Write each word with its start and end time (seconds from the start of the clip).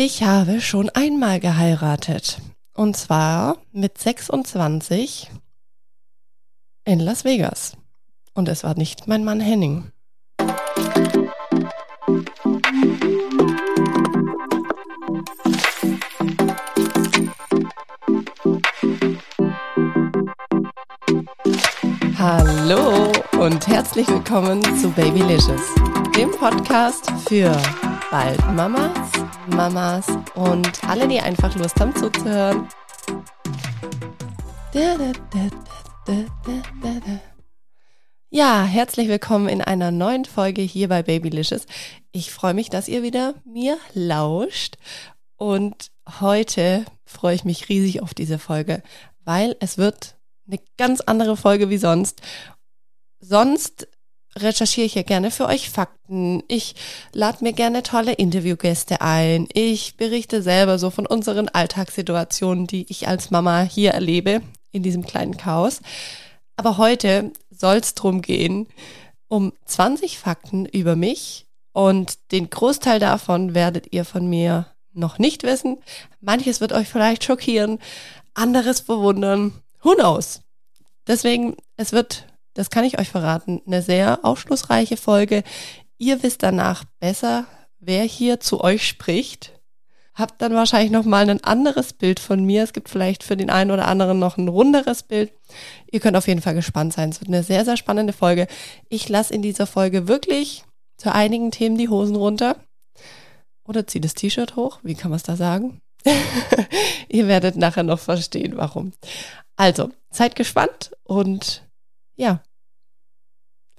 Ich 0.00 0.22
habe 0.22 0.60
schon 0.60 0.90
einmal 0.90 1.40
geheiratet. 1.40 2.40
Und 2.72 2.96
zwar 2.96 3.56
mit 3.72 3.98
26 3.98 5.28
in 6.84 7.00
Las 7.00 7.24
Vegas. 7.24 7.72
Und 8.32 8.48
es 8.48 8.62
war 8.62 8.76
nicht 8.76 9.08
mein 9.08 9.24
Mann 9.24 9.40
Henning. 9.40 9.90
Hallo 22.16 23.10
und 23.40 23.66
herzlich 23.66 24.06
willkommen 24.06 24.62
zu 24.80 24.92
Babylicious, 24.92 25.74
dem 26.16 26.30
Podcast 26.30 27.10
für 27.26 27.60
bald 28.12 28.40
Mamas, 28.52 29.10
Mamas 29.50 30.06
und 30.34 30.84
alle, 30.84 31.08
die 31.08 31.20
einfach 31.20 31.54
Lust 31.56 31.80
haben 31.80 31.94
zuzuhören. 31.94 32.68
Ja, 38.30 38.64
herzlich 38.64 39.08
willkommen 39.08 39.48
in 39.48 39.62
einer 39.62 39.90
neuen 39.90 40.24
Folge 40.24 40.62
hier 40.62 40.88
bei 40.88 41.02
Babylicious. 41.02 41.66
Ich 42.12 42.30
freue 42.30 42.54
mich, 42.54 42.70
dass 42.70 42.88
ihr 42.88 43.02
wieder 43.02 43.34
mir 43.44 43.78
lauscht 43.94 44.76
und 45.36 45.90
heute 46.20 46.84
freue 47.04 47.34
ich 47.34 47.44
mich 47.44 47.68
riesig 47.68 48.02
auf 48.02 48.14
diese 48.14 48.38
Folge, 48.38 48.82
weil 49.24 49.56
es 49.60 49.78
wird 49.78 50.16
eine 50.46 50.60
ganz 50.76 51.00
andere 51.00 51.36
Folge 51.36 51.70
wie 51.70 51.78
sonst. 51.78 52.20
Sonst 53.20 53.88
recherchiere 54.42 54.86
ich 54.86 54.94
ja 54.94 55.02
gerne 55.02 55.30
für 55.30 55.46
euch 55.46 55.70
Fakten. 55.70 56.42
Ich 56.48 56.74
lade 57.12 57.42
mir 57.42 57.52
gerne 57.52 57.82
tolle 57.82 58.12
Interviewgäste 58.12 59.00
ein. 59.00 59.48
Ich 59.52 59.96
berichte 59.96 60.42
selber 60.42 60.78
so 60.78 60.90
von 60.90 61.06
unseren 61.06 61.48
Alltagssituationen, 61.48 62.66
die 62.66 62.86
ich 62.88 63.08
als 63.08 63.30
Mama 63.30 63.62
hier 63.62 63.92
erlebe 63.92 64.42
in 64.72 64.82
diesem 64.82 65.04
kleinen 65.04 65.36
Chaos. 65.36 65.80
Aber 66.56 66.78
heute 66.78 67.32
soll 67.50 67.76
es 67.76 67.94
drum 67.94 68.22
gehen, 68.22 68.66
um 69.28 69.52
20 69.66 70.18
Fakten 70.18 70.66
über 70.66 70.96
mich 70.96 71.46
und 71.72 72.32
den 72.32 72.50
Großteil 72.50 72.98
davon 72.98 73.54
werdet 73.54 73.92
ihr 73.92 74.04
von 74.04 74.28
mir 74.28 74.66
noch 74.92 75.18
nicht 75.18 75.42
wissen. 75.42 75.78
Manches 76.20 76.60
wird 76.60 76.72
euch 76.72 76.88
vielleicht 76.88 77.24
schockieren, 77.24 77.78
anderes 78.34 78.82
bewundern. 78.82 79.52
Who 79.82 79.94
knows? 79.94 80.42
Deswegen, 81.06 81.56
es 81.76 81.92
wird 81.92 82.26
das 82.58 82.70
kann 82.70 82.84
ich 82.84 82.98
euch 82.98 83.08
verraten, 83.08 83.62
eine 83.66 83.82
sehr 83.82 84.24
aufschlussreiche 84.24 84.96
Folge. 84.96 85.44
Ihr 85.96 86.24
wisst 86.24 86.42
danach 86.42 86.82
besser, 86.98 87.46
wer 87.78 88.02
hier 88.02 88.40
zu 88.40 88.60
euch 88.60 88.88
spricht. 88.88 89.52
Habt 90.12 90.42
dann 90.42 90.54
wahrscheinlich 90.54 90.90
noch 90.90 91.04
mal 91.04 91.30
ein 91.30 91.44
anderes 91.44 91.92
Bild 91.92 92.18
von 92.18 92.44
mir. 92.44 92.64
Es 92.64 92.72
gibt 92.72 92.88
vielleicht 92.88 93.22
für 93.22 93.36
den 93.36 93.48
einen 93.48 93.70
oder 93.70 93.86
anderen 93.86 94.18
noch 94.18 94.38
ein 94.38 94.48
runderes 94.48 95.04
Bild. 95.04 95.32
Ihr 95.88 96.00
könnt 96.00 96.16
auf 96.16 96.26
jeden 96.26 96.42
Fall 96.42 96.54
gespannt 96.54 96.92
sein. 96.92 97.10
Es 97.10 97.20
wird 97.20 97.28
eine 97.28 97.44
sehr, 97.44 97.64
sehr 97.64 97.76
spannende 97.76 98.12
Folge. 98.12 98.48
Ich 98.88 99.08
lasse 99.08 99.32
in 99.32 99.42
dieser 99.42 99.68
Folge 99.68 100.08
wirklich 100.08 100.64
zu 100.96 101.14
einigen 101.14 101.52
Themen 101.52 101.78
die 101.78 101.88
Hosen 101.88 102.16
runter. 102.16 102.56
Oder 103.68 103.86
ziehe 103.86 104.02
das 104.02 104.14
T-Shirt 104.14 104.56
hoch. 104.56 104.80
Wie 104.82 104.96
kann 104.96 105.12
man 105.12 105.18
es 105.18 105.22
da 105.22 105.36
sagen? 105.36 105.80
Ihr 107.08 107.28
werdet 107.28 107.54
nachher 107.54 107.84
noch 107.84 108.00
verstehen, 108.00 108.56
warum. 108.56 108.94
Also, 109.54 109.90
seid 110.10 110.34
gespannt 110.34 110.90
und 111.04 111.62
ja, 112.16 112.42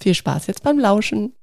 viel 0.02 0.14
Spaß 0.14 0.48
jetzt 0.48 0.64
beim 0.64 0.80
Lauschen. 0.80 1.34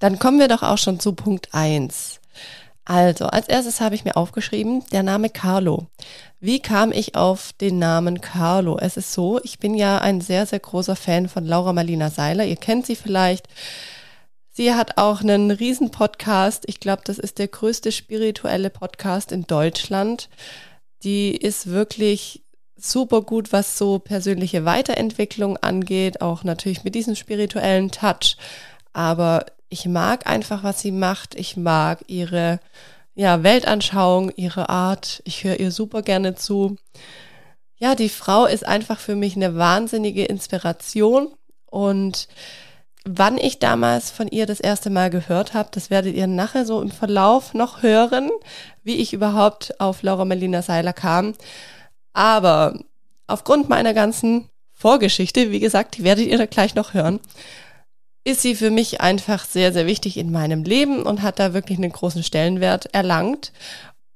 Dann 0.00 0.18
kommen 0.18 0.38
wir 0.38 0.48
doch 0.48 0.62
auch 0.62 0.78
schon 0.78 1.00
zu 1.00 1.14
Punkt 1.14 1.48
1. 1.52 2.20
Also, 2.84 3.26
als 3.26 3.48
erstes 3.48 3.80
habe 3.80 3.96
ich 3.96 4.04
mir 4.04 4.16
aufgeschrieben, 4.16 4.84
der 4.92 5.02
Name 5.02 5.28
Carlo. 5.28 5.86
Wie 6.38 6.60
kam 6.60 6.92
ich 6.92 7.16
auf 7.16 7.52
den 7.54 7.80
Namen 7.80 8.20
Carlo? 8.20 8.78
Es 8.78 8.96
ist 8.96 9.12
so, 9.12 9.40
ich 9.42 9.58
bin 9.58 9.74
ja 9.74 9.98
ein 9.98 10.20
sehr, 10.20 10.46
sehr 10.46 10.60
großer 10.60 10.94
Fan 10.94 11.28
von 11.28 11.44
Laura 11.44 11.72
Marlina 11.72 12.10
Seiler. 12.10 12.44
Ihr 12.44 12.54
kennt 12.54 12.86
sie 12.86 12.94
vielleicht. 12.94 13.48
Sie 14.52 14.72
hat 14.72 14.98
auch 14.98 15.20
einen 15.20 15.50
riesen 15.50 15.90
Podcast. 15.90 16.62
Ich 16.68 16.78
glaube, 16.78 17.02
das 17.04 17.18
ist 17.18 17.38
der 17.40 17.48
größte 17.48 17.90
spirituelle 17.90 18.70
Podcast 18.70 19.32
in 19.32 19.42
Deutschland. 19.42 20.28
Die 21.02 21.34
ist 21.34 21.66
wirklich 21.66 22.45
super 22.76 23.22
gut, 23.22 23.52
was 23.52 23.78
so 23.78 23.98
persönliche 23.98 24.64
Weiterentwicklung 24.64 25.56
angeht, 25.56 26.20
auch 26.20 26.44
natürlich 26.44 26.84
mit 26.84 26.94
diesem 26.94 27.14
spirituellen 27.14 27.90
Touch. 27.90 28.36
Aber 28.92 29.46
ich 29.68 29.86
mag 29.86 30.26
einfach, 30.26 30.62
was 30.62 30.80
sie 30.80 30.92
macht. 30.92 31.34
Ich 31.34 31.56
mag 31.56 32.04
ihre 32.06 32.60
ja, 33.14 33.42
Weltanschauung, 33.42 34.30
ihre 34.36 34.68
Art. 34.68 35.22
Ich 35.24 35.44
höre 35.44 35.58
ihr 35.58 35.70
super 35.70 36.02
gerne 36.02 36.34
zu. 36.34 36.76
Ja, 37.78 37.94
die 37.94 38.08
Frau 38.08 38.46
ist 38.46 38.66
einfach 38.66 39.00
für 39.00 39.16
mich 39.16 39.36
eine 39.36 39.56
wahnsinnige 39.56 40.24
Inspiration 40.24 41.28
und 41.66 42.28
wann 43.04 43.38
ich 43.38 43.58
damals 43.58 44.10
von 44.10 44.28
ihr 44.28 44.46
das 44.46 44.60
erste 44.60 44.90
Mal 44.90 45.10
gehört 45.10 45.54
habe, 45.54 45.68
das 45.72 45.90
werdet 45.90 46.14
ihr 46.14 46.26
nachher 46.26 46.64
so 46.64 46.80
im 46.80 46.90
Verlauf 46.90 47.54
noch 47.54 47.82
hören, 47.82 48.30
wie 48.82 48.96
ich 48.96 49.12
überhaupt 49.12 49.78
auf 49.78 50.02
Laura 50.02 50.24
Melina 50.24 50.62
Seiler 50.62 50.92
kam. 50.92 51.34
Aber 52.16 52.78
aufgrund 53.26 53.68
meiner 53.68 53.92
ganzen 53.92 54.48
Vorgeschichte, 54.72 55.50
wie 55.50 55.60
gesagt, 55.60 55.98
die 55.98 56.02
werdet 56.04 56.26
ihr 56.26 56.46
gleich 56.46 56.74
noch 56.74 56.94
hören, 56.94 57.20
ist 58.24 58.40
sie 58.40 58.54
für 58.54 58.70
mich 58.70 59.02
einfach 59.02 59.44
sehr, 59.44 59.70
sehr 59.70 59.84
wichtig 59.84 60.16
in 60.16 60.32
meinem 60.32 60.64
Leben 60.64 61.02
und 61.02 61.20
hat 61.20 61.38
da 61.38 61.52
wirklich 61.52 61.76
einen 61.76 61.92
großen 61.92 62.22
Stellenwert 62.22 62.86
erlangt. 62.94 63.52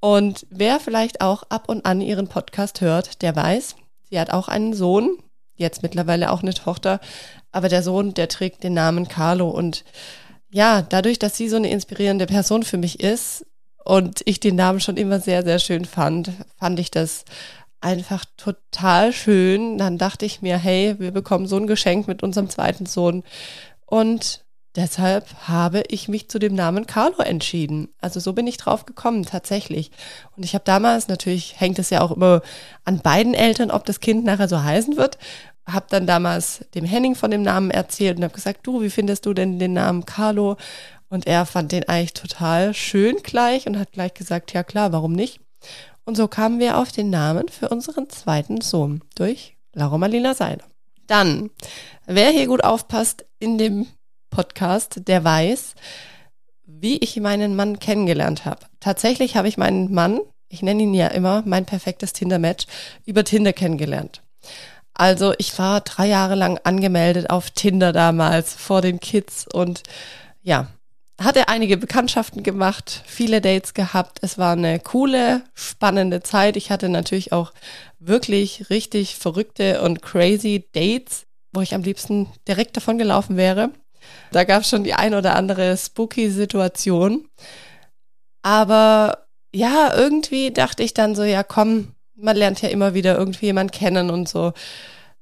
Und 0.01 0.47
wer 0.49 0.81
vielleicht 0.81 1.21
auch 1.21 1.43
ab 1.51 1.69
und 1.69 1.85
an 1.85 2.01
ihren 2.01 2.27
Podcast 2.27 2.81
hört, 2.81 3.21
der 3.21 3.37
weiß, 3.37 3.77
sie 4.09 4.19
hat 4.19 4.31
auch 4.31 4.49
einen 4.49 4.73
Sohn, 4.73 5.19
jetzt 5.57 5.83
mittlerweile 5.83 6.31
auch 6.31 6.43
eine 6.43 6.55
Tochter, 6.55 7.01
aber 7.53 7.69
der 7.69 7.83
Sohn, 7.83 8.15
der 8.15 8.29
trägt 8.29 8.65
den 8.65 8.73
Namen 8.73 9.09
Carlo. 9.09 9.51
Und 9.51 9.85
ja, 10.49 10.81
dadurch, 10.81 11.19
dass 11.19 11.37
sie 11.37 11.51
so 11.51 11.57
eine 11.57 11.71
inspirierende 11.71 12.25
Person 12.25 12.63
für 12.63 12.79
mich 12.79 13.01
ist 13.01 13.45
und 13.85 14.23
ich 14.25 14.41
den 14.41 14.57
Namen 14.57 14.81
schon 14.81 14.97
immer 14.97 15.21
sehr, 15.21 15.43
sehr 15.43 15.59
schön 15.59 15.85
fand, 15.85 16.31
fand 16.59 16.81
ich 16.81 16.91
das 16.91 17.27
einfach 17.81 18.25
total 18.37 19.13
schön. 19.13 19.79
Dann 19.79 19.99
dachte 19.99 20.27
ich 20.27 20.43
mir, 20.43 20.57
hey, 20.57 20.97
wir 20.99 21.13
bekommen 21.13 21.47
so 21.47 21.57
ein 21.57 21.67
Geschenk 21.67 22.09
mit 22.09 22.23
unserem 22.23 22.49
zweiten 22.51 22.87
Sohn. 22.87 23.23
Und 23.87 24.45
deshalb 24.77 25.27
habe 25.49 25.83
ich 25.89 26.09
mich 26.09 26.29
zu 26.29 26.39
dem 26.39 26.55
Namen 26.55 26.87
Carlo 26.87 27.23
entschieden. 27.23 27.89
Also 28.01 28.21
so 28.21 28.33
bin 28.33 28.47
ich 28.47 28.57
drauf 28.57 28.87
gekommen, 28.87 29.25
tatsächlich. 29.25 29.91
Und 30.37 30.45
ich 30.45 30.55
habe 30.55 30.65
damals, 30.65 31.09
natürlich 31.09 31.61
hängt 31.61 31.79
es 31.79 31.91
ja 31.91 32.03
auch 32.03 32.13
immer 32.13 32.43
an 32.85 33.01
beiden 33.01 33.35
Eltern, 33.35 33.71
ob 33.71 33.85
das 33.85 34.01
Kind 34.01 34.25
nachher 34.25 34.49
so 34.49 34.63
heißen 34.63 34.97
wird, 34.97 35.19
habe 35.67 35.87
dann 35.89 36.07
damals 36.07 36.65
dem 36.75 36.85
Henning 36.85 37.15
von 37.15 37.31
dem 37.31 37.43
Namen 37.43 37.71
erzählt 37.71 38.19
und 38.19 38.25
habe 38.25 38.35
gesagt, 38.35 38.67
du, 38.67 38.83
wie 38.83 38.91
findest 38.91 39.27
du 39.27 39.35
denn 39.35 39.59
den 39.59 39.73
Namen 39.73 40.05
Carlo? 40.05 40.57
Und 41.09 41.27
er 41.27 41.45
fand 41.47 41.73
den 41.73 41.89
eigentlich 41.89 42.15
total 42.15 42.73
schön 42.75 43.17
gleich 43.23 43.67
und 43.67 43.79
hat 43.79 43.93
gleich 43.93 44.15
gesagt, 44.15 44.53
ja 44.53 44.63
klar, 44.63 44.93
warum 44.93 45.13
nicht? 45.13 45.41
Und 46.05 46.17
so 46.17 46.29
kamen 46.29 46.59
wir 46.59 46.79
auf 46.79 46.93
den 46.93 47.11
Namen 47.11 47.49
für 47.49 47.69
unseren 47.69 48.09
zweiten 48.09 48.61
Sohn 48.61 49.03
durch 49.15 49.57
Laura 49.75 49.99
Marlina 49.99 50.35
Seiler. 50.35 50.65
Dann, 51.07 51.51
wer 52.07 52.31
hier 52.31 52.47
gut 52.47 52.65
aufpasst 52.65 53.25
in 53.39 53.59
dem 53.59 53.87
Podcast, 54.31 55.09
der 55.09 55.25
weiß, 55.25 55.75
wie 56.65 56.99
ich 56.99 57.17
meinen 57.17 57.57
Mann 57.57 57.79
kennengelernt 57.79 58.45
habe. 58.45 58.61
Tatsächlich 58.79 59.37
habe 59.37 59.49
ich 59.49 59.59
meinen 59.59 59.93
Mann, 59.93 60.21
ich 60.49 60.63
nenne 60.63 60.83
ihn 60.83 60.95
ja 60.95 61.09
immer 61.09 61.43
mein 61.47 61.67
perfektes 61.67 62.13
Tinder-Match, 62.13 62.67
über 63.05 63.25
Tinder 63.25 63.53
kennengelernt. 63.53 64.23
Also 64.95 65.35
ich 65.39 65.59
war 65.59 65.81
drei 65.81 66.07
Jahre 66.07 66.35
lang 66.35 66.59
angemeldet 66.65 67.31
auf 67.31 67.51
Tinder 67.51 67.93
damals 67.93 68.55
vor 68.55 68.83
den 68.83 69.01
Kids 69.01 69.47
und 69.53 69.83
ja, 70.43 70.69
hat 71.21 71.37
er 71.37 71.51
einige 71.51 71.77
Bekanntschaften 71.77 72.43
gemacht, 72.43 73.03
viele 73.07 73.43
Dates 73.43 73.75
gehabt. 73.75 74.19
Es 74.23 74.39
war 74.39 74.53
eine 74.53 74.81
coole, 74.81 75.43
spannende 75.55 76.23
Zeit. 76.23 76.57
Ich 76.57 76.71
hatte 76.71 76.89
natürlich 76.89 77.33
auch 77.33 77.53
wirklich 77.99 78.71
richtig 78.71 79.17
verrückte 79.17 79.83
und 79.83 80.01
crazy 80.01 80.67
Dates, 80.73 81.27
wo 81.53 81.61
ich 81.61 81.75
am 81.75 81.83
liebsten 81.83 82.29
direkt 82.49 82.77
davon 82.77 82.97
gelaufen 82.97 83.37
wäre. 83.37 83.71
Da 84.33 84.45
gab 84.45 84.63
es 84.63 84.71
schon 84.71 84.83
die 84.83 84.95
ein 84.95 85.15
oder 85.15 85.37
andere 85.37 85.77
spooky 85.77 86.31
Situation. 86.31 87.29
Aber 88.43 89.27
ja, 89.55 89.95
irgendwie 89.95 90.51
dachte 90.53 90.83
ich 90.83 90.95
dann 90.95 91.15
so, 91.15 91.23
ja 91.23 91.43
komm, 91.43 91.89
man 92.15 92.37
lernt 92.37 92.63
ja 92.63 92.71
immer 92.71 92.95
wieder 92.95 93.19
irgendwie 93.19 93.47
jemanden 93.47 93.73
kennen 93.73 94.09
und 94.11 94.27
so 94.27 94.55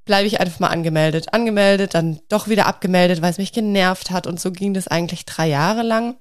bleibe 0.09 0.27
ich 0.27 0.41
einfach 0.41 0.59
mal 0.59 0.69
angemeldet. 0.69 1.33
Angemeldet, 1.35 1.95
dann 1.95 2.19
doch 2.29 2.49
wieder 2.49 2.67
abgemeldet, 2.67 3.23
weil 3.23 3.31
es 3.31 3.39
mich 3.39 3.53
genervt 3.53 4.11
hat. 4.11 4.27
Und 4.27 4.41
so 4.41 4.51
ging 4.51 4.75
das 4.75 4.89
eigentlich 4.89 5.27
drei 5.27 5.47
Jahre 5.47 5.83
lang. 5.83 6.17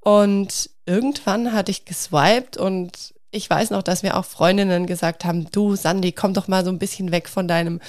Und 0.00 0.70
irgendwann 0.86 1.52
hatte 1.52 1.72
ich 1.72 1.84
geswiped 1.84 2.56
und 2.56 3.12
ich 3.30 3.50
weiß 3.50 3.70
noch, 3.70 3.82
dass 3.82 4.04
mir 4.04 4.16
auch 4.16 4.24
Freundinnen 4.24 4.86
gesagt 4.86 5.24
haben, 5.24 5.50
du 5.50 5.74
Sandy, 5.74 6.12
komm 6.12 6.32
doch 6.32 6.48
mal 6.48 6.64
so 6.64 6.70
ein 6.70 6.78
bisschen 6.78 7.10
weg 7.10 7.28
von 7.28 7.48
deinem 7.48 7.80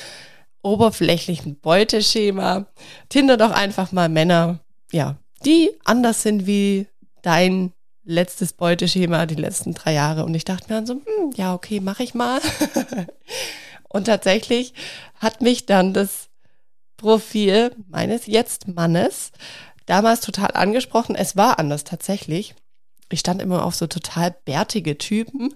oberflächlichen 0.64 1.60
Beuteschema. 1.60 2.66
Tinder 3.08 3.38
doch 3.38 3.52
einfach 3.52 3.92
mal 3.92 4.10
Männer, 4.10 4.60
ja, 4.92 5.16
die 5.46 5.70
anders 5.86 6.24
sind 6.24 6.48
wie 6.48 6.88
dein 7.22 7.72
letztes 8.04 8.54
Beuteschema 8.54 9.28
die 9.28 9.36
letzten 9.36 9.76
drei 9.76 9.94
Jahre. 9.94 10.26
Und 10.26 10.34
ich 10.34 10.44
dachte 10.44 10.66
mir 10.68 10.76
dann 10.76 10.88
so, 10.88 10.96
hm, 10.96 11.32
ja, 11.36 11.54
okay, 11.54 11.80
mache 11.80 12.04
ich 12.04 12.16
mal. 12.16 12.42
und 13.90 14.06
tatsächlich 14.06 14.74
hat 15.16 15.42
mich 15.42 15.66
dann 15.66 15.94
das 15.94 16.30
Profil 16.98 17.76
meines 17.88 18.28
jetzt 18.28 18.68
Mannes 18.68 19.32
damals 19.86 20.22
total 20.22 20.52
angesprochen. 20.54 21.16
Es 21.16 21.36
war 21.36 21.60
anders 21.60 21.84
tatsächlich. 21.84 22.56
Ich 23.12 23.22
stand 23.22 23.42
immer 23.42 23.66
auf 23.66 23.76
so 23.76 23.88
total 23.88 24.36
bärtige 24.46 24.98
Typen 24.98 25.56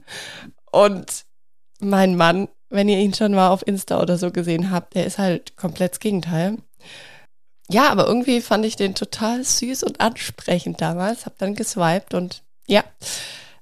und 0.71 1.25
mein 1.79 2.15
Mann, 2.15 2.47
wenn 2.69 2.89
ihr 2.89 2.97
ihn 2.97 3.13
schon 3.13 3.33
mal 3.33 3.49
auf 3.49 3.67
Insta 3.67 4.01
oder 4.01 4.17
so 4.17 4.31
gesehen 4.31 4.71
habt, 4.71 4.95
der 4.95 5.05
ist 5.05 5.19
halt 5.19 5.55
komplett 5.55 5.91
das 5.93 5.99
Gegenteil. 5.99 6.57
Ja, 7.69 7.89
aber 7.89 8.07
irgendwie 8.07 8.41
fand 8.41 8.65
ich 8.65 8.75
den 8.75 8.95
total 8.95 9.43
süß 9.43 9.83
und 9.83 10.01
ansprechend 10.01 10.81
damals. 10.81 11.25
Hab 11.25 11.37
dann 11.37 11.55
geswiped 11.55 12.13
und 12.13 12.43
ja, 12.67 12.83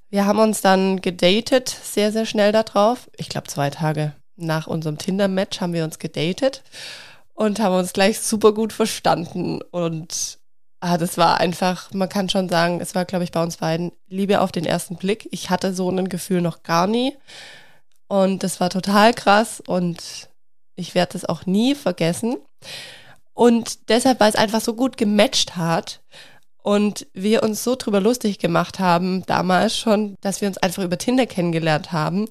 wir 0.08 0.26
haben 0.26 0.38
uns 0.38 0.60
dann 0.60 1.00
gedatet, 1.02 1.68
sehr, 1.68 2.12
sehr 2.12 2.26
schnell 2.26 2.52
darauf. 2.52 3.10
Ich 3.16 3.28
glaube, 3.28 3.48
zwei 3.48 3.70
Tage 3.70 4.14
nach 4.36 4.66
unserem 4.66 4.98
Tinder-Match 4.98 5.60
haben 5.60 5.72
wir 5.72 5.84
uns 5.84 5.98
gedatet 5.98 6.62
und 7.34 7.60
haben 7.60 7.74
uns 7.74 7.92
gleich 7.92 8.20
super 8.20 8.52
gut 8.52 8.72
verstanden. 8.72 9.60
Und 9.70 10.38
ah, 10.80 10.98
das 10.98 11.18
war 11.18 11.40
einfach, 11.40 11.92
man 11.92 12.08
kann 12.08 12.28
schon 12.28 12.48
sagen, 12.48 12.80
es 12.80 12.94
war, 12.94 13.04
glaube 13.04 13.24
ich, 13.24 13.32
bei 13.32 13.42
uns 13.42 13.58
beiden 13.58 13.92
Liebe 14.08 14.40
auf 14.40 14.52
den 14.52 14.64
ersten 14.64 14.96
Blick. 14.96 15.28
Ich 15.30 15.50
hatte 15.50 15.74
so 15.74 15.90
ein 15.90 16.08
Gefühl 16.08 16.40
noch 16.40 16.62
gar 16.62 16.86
nie. 16.86 17.16
Und 18.08 18.42
das 18.42 18.60
war 18.60 18.68
total 18.68 19.14
krass 19.14 19.62
und 19.66 20.28
ich 20.76 20.94
werde 20.94 21.14
das 21.14 21.24
auch 21.24 21.46
nie 21.46 21.74
vergessen. 21.74 22.36
Und 23.32 23.88
deshalb, 23.88 24.20
weil 24.20 24.28
es 24.28 24.36
einfach 24.36 24.60
so 24.60 24.74
gut 24.74 24.96
gematcht 24.96 25.56
hat 25.56 26.02
und 26.62 27.06
wir 27.14 27.42
uns 27.42 27.64
so 27.64 27.74
drüber 27.74 28.00
lustig 28.00 28.38
gemacht 28.38 28.78
haben, 28.78 29.24
damals 29.26 29.76
schon, 29.76 30.16
dass 30.20 30.40
wir 30.40 30.48
uns 30.48 30.58
einfach 30.58 30.82
über 30.82 30.98
Tinder 30.98 31.26
kennengelernt 31.26 31.92
haben. 31.92 32.28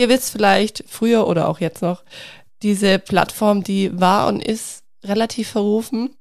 Ihr 0.00 0.08
wisst 0.08 0.30
vielleicht, 0.30 0.82
früher 0.88 1.26
oder 1.26 1.46
auch 1.46 1.60
jetzt 1.60 1.82
noch, 1.82 2.04
diese 2.62 2.98
Plattform, 2.98 3.62
die 3.62 4.00
war 4.00 4.28
und 4.28 4.42
ist 4.42 4.82
relativ 5.04 5.50
verrufen. 5.50 6.16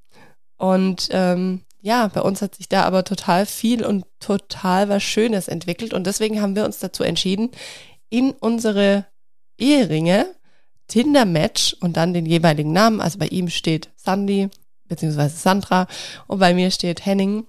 Und 0.57 1.07
ähm, 1.11 1.61
ja, 1.79 2.09
bei 2.09 2.19
uns 2.19 2.41
hat 2.41 2.55
sich 2.55 2.67
da 2.67 2.83
aber 2.83 3.05
total 3.05 3.45
viel 3.45 3.85
und 3.85 4.03
total 4.19 4.89
was 4.89 5.01
Schönes 5.01 5.47
entwickelt. 5.47 5.93
Und 5.93 6.07
deswegen 6.07 6.41
haben 6.41 6.57
wir 6.57 6.65
uns 6.65 6.79
dazu 6.79 7.03
entschieden, 7.03 7.51
in 8.09 8.31
unsere 8.31 9.05
Eheringe 9.57 10.25
Tinder-Match 10.89 11.77
und 11.79 11.95
dann 11.95 12.13
den 12.13 12.25
jeweiligen 12.25 12.73
Namen. 12.73 12.99
Also 12.99 13.17
bei 13.17 13.27
ihm 13.27 13.47
steht 13.47 13.91
Sandy 13.95 14.49
beziehungsweise 14.89 15.37
Sandra 15.37 15.87
und 16.27 16.39
bei 16.39 16.53
mir 16.53 16.69
steht 16.71 17.05
Henning 17.05 17.47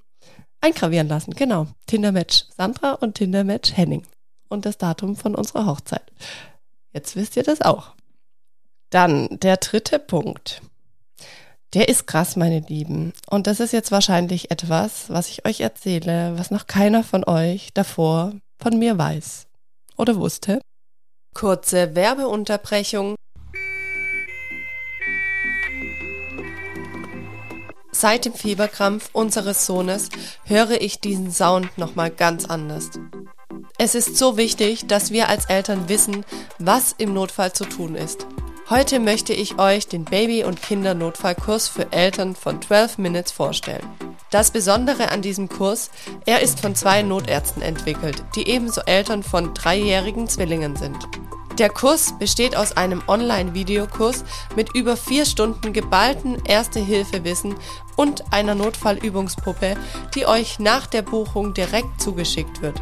eingravieren 0.61 1.09
lassen. 1.09 1.35
Genau. 1.35 1.67
Tinder-Match 1.89 2.45
Sandra 2.57 2.93
und 2.93 3.17
Tinder-Match 3.17 3.77
Henning. 3.77 4.05
Und 4.51 4.67
das 4.67 4.77
Datum 4.77 5.17
von 5.17 5.35
unserer 5.35 5.65
Hochzeit. 5.65 6.13
Jetzt 6.93 7.17
wisst 7.17 7.37
ihr 7.37 7.45
das 7.45 7.63
auch. 7.63 7.95
Dann 8.91 9.29
der 9.41 9.57
dritte 9.57 9.99
Punkt. 9.99 10.61
Der 11.73 11.89
ist 11.89 12.09
krass, 12.09 12.35
meine 12.35 12.59
Lieben. 12.59 13.13
Und 13.31 13.47
das 13.47 13.61
ist 13.61 13.73
jetzt 13.73 13.93
wahrscheinlich 13.93 14.51
etwas, 14.51 15.09
was 15.09 15.29
ich 15.29 15.47
euch 15.47 15.61
erzähle, 15.61 16.37
was 16.37 16.51
noch 16.51 16.67
keiner 16.67 17.05
von 17.05 17.25
euch 17.25 17.73
davor 17.73 18.33
von 18.61 18.77
mir 18.77 18.99
weiß 18.99 19.47
oder 19.97 20.17
wusste. 20.17 20.61
Kurze 21.33 21.95
Werbeunterbrechung. 21.95 23.15
Seit 27.93 28.25
dem 28.25 28.35
Fieberkrampf 28.35 29.11
unseres 29.13 29.65
Sohnes 29.67 30.09
höre 30.45 30.81
ich 30.81 31.01
diesen 31.01 31.31
Sound 31.31 31.79
nochmal 31.79 32.11
ganz 32.11 32.47
anders. 32.47 32.91
Es 33.79 33.95
ist 33.95 34.17
so 34.17 34.37
wichtig, 34.37 34.87
dass 34.87 35.11
wir 35.11 35.29
als 35.29 35.47
Eltern 35.47 35.89
wissen, 35.89 36.25
was 36.59 36.95
im 36.99 37.15
Notfall 37.15 37.53
zu 37.53 37.65
tun 37.65 37.95
ist. 37.95 38.27
Heute 38.69 39.01
möchte 39.01 39.33
ich 39.33 39.59
euch 39.59 39.89
den 39.89 40.05
Baby- 40.05 40.45
und 40.45 40.63
Kindernotfallkurs 40.63 41.67
für 41.67 41.91
Eltern 41.93 42.37
von 42.37 42.63
12 42.63 42.99
Minutes 42.99 43.33
vorstellen. 43.33 43.83
Das 44.31 44.53
Besondere 44.53 45.11
an 45.11 45.23
diesem 45.23 45.49
Kurs, 45.49 45.91
er 46.25 46.41
ist 46.41 46.61
von 46.61 46.77
zwei 46.77 47.03
Notärzten 47.03 47.63
entwickelt, 47.63 48.23
die 48.37 48.47
ebenso 48.49 48.83
Eltern 48.83 49.25
von 49.25 49.55
dreijährigen 49.55 50.29
Zwillingen 50.29 50.77
sind. 50.77 50.99
Der 51.59 51.69
Kurs 51.69 52.15
besteht 52.19 52.57
aus 52.57 52.77
einem 52.77 53.03
Online-Videokurs 53.09 54.25
mit 54.55 54.75
über 54.75 54.97
vier 54.97 55.27
Stunden 55.27 55.73
geballten 55.73 56.37
Erste-Hilfe-Wissen 56.45 57.57
und 57.97 58.33
einer 58.33 58.55
Notfallübungspuppe, 58.55 59.77
die 60.15 60.27
euch 60.27 60.61
nach 60.61 60.87
der 60.87 61.03
Buchung 61.03 61.53
direkt 61.53 62.01
zugeschickt 62.01 62.63
wird. 62.63 62.81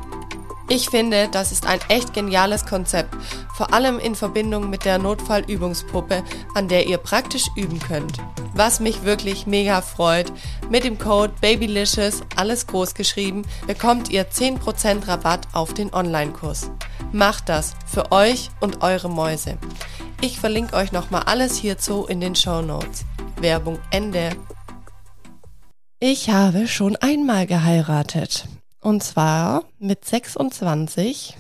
Ich 0.71 0.91
finde, 0.91 1.29
das 1.33 1.51
ist 1.51 1.67
ein 1.67 1.81
echt 1.89 2.13
geniales 2.13 2.67
Konzept, 2.67 3.15
vor 3.55 3.73
allem 3.73 3.99
in 3.99 4.15
Verbindung 4.15 4.69
mit 4.69 4.85
der 4.85 4.99
Notfallübungspuppe, 4.99 6.23
an 6.55 6.69
der 6.69 6.87
ihr 6.87 6.99
praktisch 6.99 7.47
üben 7.57 7.79
könnt. 7.79 8.19
Was 8.55 8.79
mich 8.79 9.03
wirklich 9.03 9.47
mega 9.47 9.81
freut, 9.81 10.31
mit 10.69 10.85
dem 10.85 10.99
Code 10.99 11.33
BABYLICIOUS, 11.41 12.23
alles 12.37 12.67
groß 12.67 12.95
geschrieben, 12.95 13.47
bekommt 13.67 14.11
ihr 14.11 14.29
10% 14.31 15.09
Rabatt 15.09 15.49
auf 15.55 15.73
den 15.73 15.93
Online-Kurs. 15.95 16.71
Macht 17.13 17.49
das 17.49 17.73
für 17.87 18.13
euch 18.13 18.51
und 18.61 18.83
eure 18.83 19.09
Mäuse. 19.09 19.57
Ich 20.21 20.39
verlinke 20.39 20.77
euch 20.77 20.93
nochmal 20.93 21.23
alles 21.23 21.57
hierzu 21.57 22.05
in 22.05 22.21
den 22.21 22.35
Show 22.35 22.61
Notes. 22.61 23.07
Werbung 23.41 23.79
Ende. 23.91 24.31
Ich 26.01 26.29
habe 26.29 26.69
schon 26.69 26.97
einmal 26.97 27.47
geheiratet. 27.47 28.49
Und 28.81 29.03
zwar 29.03 29.65
mit 29.79 30.05
26 30.05 31.37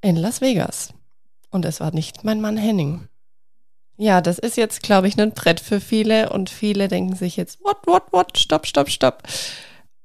in 0.00 0.16
Las 0.16 0.40
Vegas. 0.40 0.92
Und 1.50 1.64
es 1.64 1.80
war 1.80 1.92
nicht 1.92 2.24
mein 2.24 2.40
Mann 2.40 2.56
Henning. 2.56 3.08
Ja, 3.96 4.20
das 4.20 4.38
ist 4.38 4.56
jetzt, 4.56 4.82
glaube 4.82 5.08
ich, 5.08 5.18
ein 5.18 5.32
Brett 5.32 5.60
für 5.60 5.80
viele 5.80 6.30
und 6.30 6.50
viele 6.50 6.88
denken 6.88 7.16
sich 7.16 7.36
jetzt, 7.36 7.60
what, 7.64 7.78
what, 7.86 8.04
what, 8.12 8.38
stopp, 8.38 8.66
stopp, 8.66 8.90
stopp. 8.90 9.22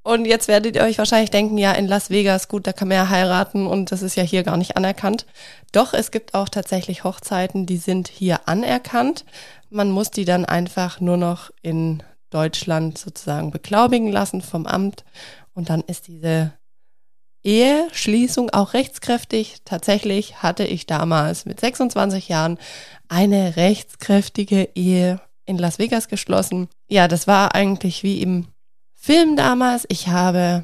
Und 0.01 0.25
jetzt 0.25 0.47
werdet 0.47 0.75
ihr 0.75 0.83
euch 0.83 0.97
wahrscheinlich 0.97 1.30
denken, 1.30 1.57
ja, 1.57 1.71
in 1.74 1.88
Las 1.88 2.09
Vegas, 2.09 2.47
gut, 2.47 2.68
da 2.68 2.74
kann 2.74 2.88
man 2.88 2.97
ja 2.97 3.09
heiraten 3.09 3.68
und 3.68 3.91
das 3.91 4.01
ist 4.01 4.15
ja 4.15 4.24
hier 4.24 4.44
gar 4.44 4.57
nicht 4.57 4.75
anerkannt. 4.75 5.25
Doch, 5.71 5.94
es 5.94 6.12
gibt 6.12 6.33
auch 6.33 6.50
tatsächlich 6.50 7.03
Hochzeiten, 7.03 7.65
die 7.65 7.77
sind 7.77 8.07
hier 8.07 8.47
anerkannt. 8.47 9.25
Man 9.69 9.91
muss 9.91 10.12
die 10.12 10.25
dann 10.25 10.44
einfach 10.44 11.00
nur 11.00 11.18
noch 11.18 11.51
in 11.62 12.03
Deutschland 12.31 12.97
sozusagen 12.97 13.51
beglaubigen 13.51 14.12
lassen 14.12 14.41
vom 14.41 14.65
Amt 14.65 15.06
und 15.53 15.69
dann 15.69 15.81
ist 15.81 16.07
diese 16.07 16.53
Eheschließung 17.43 18.50
auch 18.51 18.74
rechtskräftig. 18.74 19.57
Tatsächlich 19.65 20.41
hatte 20.41 20.63
ich 20.63 20.86
damals 20.86 21.45
mit 21.45 21.60
26 21.60 22.29
Jahren 22.29 22.57
eine 23.10 23.55
rechtskräftige 23.55 24.69
Ehe 24.75 25.19
in 25.45 25.57
Las 25.57 25.77
Vegas 25.77 26.07
geschlossen. 26.07 26.69
Ja, 26.88 27.07
das 27.07 27.27
war 27.27 27.53
eigentlich 27.53 28.03
wie 28.03 28.22
im 28.22 28.48
Film 28.95 29.36
damals. 29.36 29.86
Ich 29.89 30.07
habe 30.07 30.63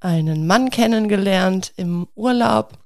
einen 0.00 0.46
Mann 0.46 0.70
kennengelernt 0.70 1.72
im 1.76 2.08
Urlaub. 2.14 2.78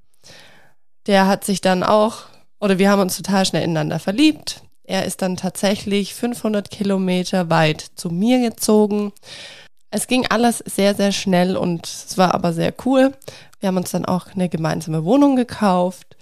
Der 1.06 1.26
hat 1.26 1.44
sich 1.44 1.60
dann 1.60 1.84
auch, 1.84 2.24
oder 2.60 2.78
wir 2.78 2.90
haben 2.90 3.02
uns 3.02 3.16
total 3.16 3.46
schnell 3.46 3.62
ineinander 3.62 4.00
verliebt. 4.00 4.62
Er 4.82 5.04
ist 5.04 5.22
dann 5.22 5.36
tatsächlich 5.36 6.14
500 6.14 6.70
Kilometer 6.70 7.50
weit 7.50 7.80
zu 7.94 8.10
mir 8.10 8.40
gezogen 8.40 9.12
es 9.90 10.06
ging 10.06 10.26
alles 10.28 10.58
sehr, 10.58 10.94
sehr 10.94 11.12
schnell 11.12 11.56
und 11.56 11.86
es 11.86 12.18
war 12.18 12.34
aber 12.34 12.52
sehr 12.52 12.74
cool. 12.84 13.12
Wir 13.60 13.68
haben 13.68 13.76
uns 13.76 13.90
dann 13.90 14.04
auch 14.04 14.28
eine 14.28 14.48
gemeinsame 14.48 15.04
Wohnung 15.04 15.36
gekauft 15.36 16.16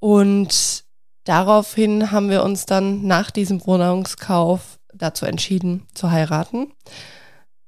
und 0.00 0.84
daraufhin 1.24 2.10
haben 2.10 2.30
wir 2.30 2.42
uns 2.42 2.66
dann 2.66 3.06
nach 3.06 3.30
diesem 3.30 3.66
Wohnungskauf 3.66 4.78
dazu 4.92 5.26
entschieden 5.26 5.86
zu 5.94 6.10
heiraten. 6.10 6.72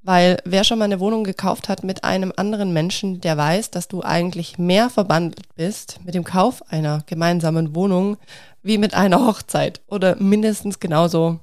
Weil 0.03 0.37
wer 0.45 0.63
schon 0.63 0.79
mal 0.79 0.85
eine 0.85 1.01
Wohnung 1.01 1.25
gekauft 1.25 1.69
hat 1.69 1.83
mit 1.83 2.05
einem 2.05 2.33
anderen 2.37 2.73
Menschen, 2.73 3.21
der 3.21 3.37
weiß, 3.37 3.73
dass 3.73 3.89
du 3.89 4.05
eigentlich 4.05 4.57
mehr 4.57 4.89
verbandelt 4.89 5.53
bist 5.57 5.99
mit 6.05 6.15
dem 6.15 6.23
Kauf 6.23 6.63
einer 6.71 7.03
gemeinsamen 7.07 7.75
Wohnung 7.75 8.17
wie 8.63 8.79
mit 8.79 8.95
einer 8.95 9.27
Hochzeit 9.27 9.81
oder 9.89 10.15
mindestens 10.17 10.79
genauso 10.79 11.41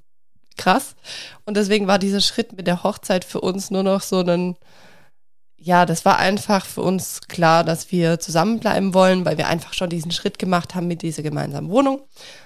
krass. 0.57 0.95
Und 1.45 1.57
deswegen 1.57 1.87
war 1.87 1.99
dieser 1.99 2.21
Schritt 2.21 2.53
mit 2.53 2.67
der 2.67 2.83
Hochzeit 2.83 3.25
für 3.25 3.41
uns 3.41 3.71
nur 3.71 3.83
noch 3.83 4.01
so 4.01 4.21
ein, 4.21 4.55
ja, 5.57 5.85
das 5.85 6.03
war 6.03 6.19
einfach 6.19 6.65
für 6.65 6.81
uns 6.81 7.21
klar, 7.27 7.63
dass 7.63 7.91
wir 7.91 8.19
zusammenbleiben 8.19 8.93
wollen, 8.93 9.25
weil 9.25 9.37
wir 9.37 9.47
einfach 9.47 9.73
schon 9.73 9.89
diesen 9.89 10.11
Schritt 10.11 10.37
gemacht 10.39 10.75
haben 10.75 10.87
mit 10.87 11.01
dieser 11.01 11.23
gemeinsamen 11.23 11.69
Wohnung. 11.69 12.01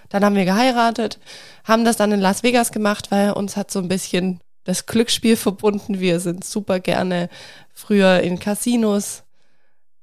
Dann 0.09 0.23
haben 0.23 0.35
wir 0.35 0.45
geheiratet, 0.45 1.19
haben 1.63 1.83
das 1.83 1.97
dann 1.97 2.11
in 2.11 2.21
Las 2.21 2.43
Vegas 2.43 2.71
gemacht, 2.71 3.11
weil 3.11 3.31
uns 3.31 3.57
hat 3.57 3.71
so 3.71 3.79
ein 3.79 3.87
bisschen 3.87 4.39
das 4.63 4.85
Glücksspiel 4.85 5.35
verbunden. 5.35 5.99
Wir 5.99 6.19
sind 6.19 6.43
super 6.43 6.79
gerne 6.79 7.29
früher 7.73 8.19
in 8.19 8.37
Casinos 8.37 9.23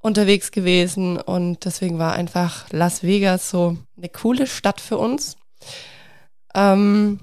unterwegs 0.05 0.51
gewesen 0.51 1.19
und 1.19 1.65
deswegen 1.65 1.99
war 1.99 2.13
einfach 2.15 2.71
Las 2.71 3.03
Vegas 3.03 3.49
so 3.49 3.79
eine 3.97 4.09
coole 4.09 4.47
Stadt 4.47 4.81
für 4.81 4.99
uns. 4.99 5.37
Ähm, 6.55 7.21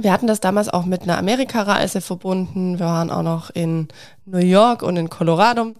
wir 0.00 0.12
hatten 0.12 0.26
das 0.26 0.40
damals 0.40 0.68
auch 0.68 0.84
mit 0.84 1.02
einer 1.02 1.18
Amerikareise 1.18 2.00
verbunden. 2.00 2.78
Wir 2.78 2.86
waren 2.86 3.10
auch 3.10 3.22
noch 3.22 3.50
in 3.50 3.88
New 4.24 4.38
York 4.38 4.82
und 4.82 4.96
in 4.96 5.08
Colorado. 5.08 5.74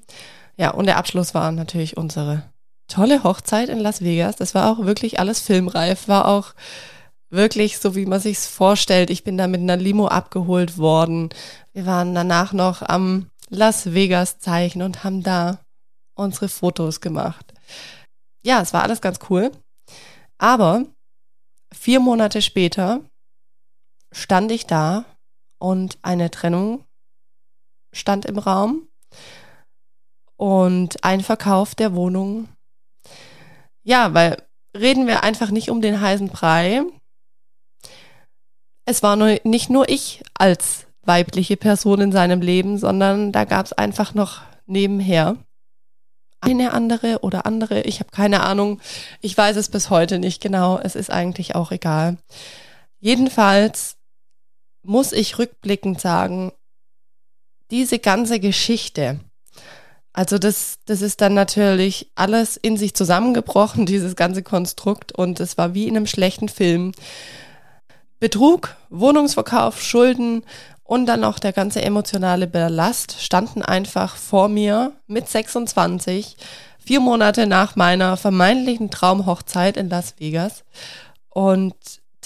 Ja, 0.57 0.71
und 0.71 0.87
der 0.87 0.99
Abschluss 0.99 1.35
war 1.35 1.51
natürlich 1.51 1.97
unsere 1.97 2.43
tolle 2.89 3.25
Hochzeit 3.25 3.69
in 3.69 3.81
Las 3.81 4.03
Vegas. 4.03 4.37
Das 4.37 4.55
war 4.55 4.71
auch 4.71 4.85
wirklich 4.85 5.19
alles 5.19 5.41
filmreif, 5.41 6.07
war 6.07 6.29
auch 6.29 6.55
wirklich 7.31 7.79
so, 7.79 7.97
wie 7.97 8.07
man 8.07 8.21
sich's 8.21 8.47
vorstellt. 8.47 9.11
Ich 9.11 9.25
bin 9.25 9.37
da 9.37 9.49
mit 9.49 9.61
einer 9.61 9.77
Limo 9.77 10.07
abgeholt 10.07 10.79
worden. 10.79 11.31
Wir 11.73 11.87
waren 11.87 12.15
danach 12.15 12.53
noch 12.53 12.83
am 12.83 13.27
Las 13.51 13.95
Vegas 13.95 14.39
Zeichen 14.39 14.83
und 14.83 15.03
haben 15.03 15.23
da 15.23 15.59
unsere 16.15 16.49
Fotos 16.49 17.01
gemacht. 17.01 17.53
Ja, 18.45 18.61
es 18.61 18.73
war 18.73 18.83
alles 18.83 19.01
ganz 19.01 19.19
cool. 19.29 19.51
Aber 20.39 20.85
vier 21.75 21.99
Monate 21.99 22.43
später 22.43 23.01
stand 24.15 24.51
ich 24.53 24.67
da 24.67 25.05
und 25.59 25.99
eine 26.03 26.31
Trennung 26.31 26.85
stand 27.93 28.25
im 28.25 28.39
Raum 28.39 28.89
und 30.37 31.03
ein 31.05 31.21
Verkauf 31.21 31.75
der 31.75 31.95
Wohnung. 31.95 32.49
Ja, 33.83 34.15
weil 34.15 34.43
reden 34.77 35.07
wir 35.07 35.25
einfach 35.25 35.51
nicht 35.51 35.71
um 35.71 35.81
den 35.81 36.01
heißen 36.01 36.29
Brei. 36.29 36.83
Es 38.87 39.03
war 39.03 39.17
nur, 39.17 39.39
nicht 39.45 39.71
nur 39.71 39.89
ich 39.89 40.23
als 40.35 40.87
weibliche 41.03 41.57
Person 41.57 42.01
in 42.01 42.13
seinem 42.13 42.41
Leben, 42.41 42.79
sondern 42.79 43.33
da 43.33 43.45
gab 43.45 43.67
es 43.67 43.73
einfach 43.73 44.15
noch 44.15 44.43
nebenher 44.67 45.37
eine 46.41 46.73
andere 46.73 47.21
oder 47.23 47.47
andere. 47.47 47.83
Ich 47.83 48.01
habe 48.01 48.11
keine 48.11 48.43
Ahnung. 48.43 48.81
Ich 49.21 49.37
weiß 49.37 49.57
es 49.57 49.71
bis 49.71 49.91
heute 49.91 50.19
nicht 50.19 50.43
genau. 50.43 50.79
Es 50.79 50.95
ist 50.95 51.11
eigentlich 51.11 51.55
auch 51.55 51.73
egal. 51.73 52.19
Jedenfalls 53.01 53.97
muss 54.85 55.13
ich 55.13 55.39
rückblickend 55.39 56.01
sagen, 56.01 56.53
diese 57.71 57.99
ganze 57.99 58.41
Geschichte, 58.41 59.21
also 60.13 60.39
das, 60.39 60.79
das 60.87 61.03
ist 61.03 61.21
dann 61.21 61.35
natürlich 61.35 62.11
alles 62.15 62.57
in 62.57 62.77
sich 62.77 62.95
zusammengebrochen, 62.95 63.87
dieses 63.87 64.17
ganze 64.17 64.43
Konstrukt, 64.43 65.13
und 65.13 65.41
es 65.41 65.59
war 65.59 65.75
wie 65.75 65.89
in 65.89 65.97
einem 65.97 66.07
schlechten 66.07 66.49
Film. 66.49 66.93
Betrug, 68.21 68.77
Wohnungsverkauf, 68.91 69.83
Schulden 69.83 70.45
und 70.85 71.07
dann 71.07 71.21
noch 71.21 71.39
der 71.39 71.53
ganze 71.53 71.83
emotionale 71.83 72.47
Ballast 72.47 73.21
standen 73.21 73.63
einfach 73.63 74.17
vor 74.17 74.49
mir 74.49 74.93
mit 75.07 75.29
26, 75.29 76.37
vier 76.79 77.01
Monate 77.01 77.47
nach 77.47 77.75
meiner 77.75 78.17
vermeintlichen 78.17 78.91
Traumhochzeit 78.91 79.77
in 79.77 79.89
Las 79.89 80.15
Vegas. 80.19 80.65
Und 81.31 81.75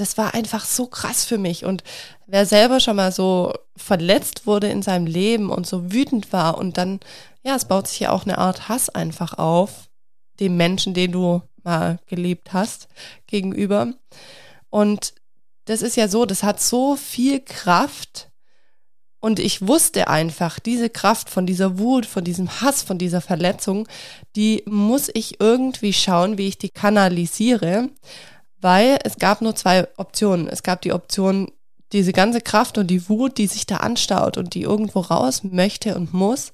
das 0.00 0.17
war 0.17 0.35
einfach 0.35 0.64
so 0.64 0.87
krass 0.87 1.25
für 1.25 1.38
mich. 1.38 1.64
Und 1.64 1.83
wer 2.26 2.47
selber 2.47 2.81
schon 2.81 2.97
mal 2.97 3.12
so 3.12 3.52
verletzt 3.76 4.47
wurde 4.47 4.69
in 4.69 4.83
seinem 4.83 5.07
Leben 5.07 5.50
und 5.50 5.67
so 5.67 5.93
wütend 5.93 6.33
war 6.33 6.59
und 6.59 6.78
dann, 6.78 7.00
ja, 7.43 7.55
es 7.55 7.64
baut 7.64 7.88
sich 7.88 8.00
ja 8.00 8.11
auch 8.11 8.25
eine 8.25 8.38
Art 8.38 8.69
Hass 8.69 8.88
einfach 8.88 9.35
auf, 9.35 9.88
dem 10.40 10.57
Menschen, 10.57 10.95
den 10.95 11.12
du 11.12 11.43
mal 11.64 11.99
geliebt 12.07 12.52
hast, 12.52 12.88
gegenüber. 13.26 13.93
Und 14.71 15.14
das 15.64 15.83
ist 15.83 15.97
ja 15.97 16.09
so, 16.09 16.25
das 16.25 16.43
hat 16.43 16.61
so 16.61 16.97
viel 16.97 17.40
Kraft. 17.40 18.31
Und 19.21 19.40
ich 19.40 19.67
wusste 19.67 20.09
einfach, 20.09 20.61
diese 20.61 20.90
Kraft 20.90 21.28
von 21.28 21.45
dieser 21.45 21.78
Wut, 21.78 22.07
von 22.07 22.23
diesem 22.23 22.61
Hass, 22.61 22.83
von 22.83 22.99
dieser 22.99 23.21
Verletzung, 23.21 23.88
die 24.37 24.62
muss 24.67 25.11
ich 25.12 25.40
irgendwie 25.40 25.93
schauen, 25.93 26.38
wie 26.38 26.47
ich 26.47 26.59
die 26.59 26.71
kanalisiere 26.71 27.88
weil 28.61 28.99
es 29.05 29.17
gab 29.17 29.41
nur 29.41 29.55
zwei 29.55 29.87
Optionen. 29.97 30.49
Es 30.49 30.62
gab 30.62 30.83
die 30.83 30.93
Option, 30.93 31.50
diese 31.93 32.12
ganze 32.12 32.41
Kraft 32.41 32.79
und 32.79 32.88
die 32.88 33.09
Wut, 33.09 33.38
die 33.38 33.47
sich 33.47 33.67
da 33.67 33.79
anstaut 33.79 34.37
und 34.37 34.55
die 34.55 34.62
irgendwo 34.62 35.00
raus 35.00 35.43
möchte 35.45 35.95
und 35.95 36.12
muss, 36.12 36.53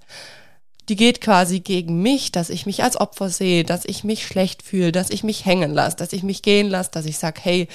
die 0.89 0.97
geht 0.97 1.21
quasi 1.21 1.61
gegen 1.61 2.03
mich, 2.03 2.31
dass 2.31 2.51
ich 2.51 2.67
mich 2.67 2.83
als 2.83 3.01
Opfer 3.01 3.31
sehe, 3.31 3.65
dass 3.65 3.87
ich 3.87 4.05
mich 4.05 4.27
schlecht 4.27 4.63
fühle, 4.63 4.93
dass 4.93 5.11
ich 5.11 5.25
mich 5.25 5.47
hängen 5.47 5.73
lasse, 5.73 5.97
dass 5.97 6.13
ich 6.13 6.23
mich 6.23 6.43
gehen 6.43 6.69
lasse, 6.69 6.91
dass 6.93 7.07
ich 7.07 7.19
sage, 7.19 7.41
hey, 7.43 7.69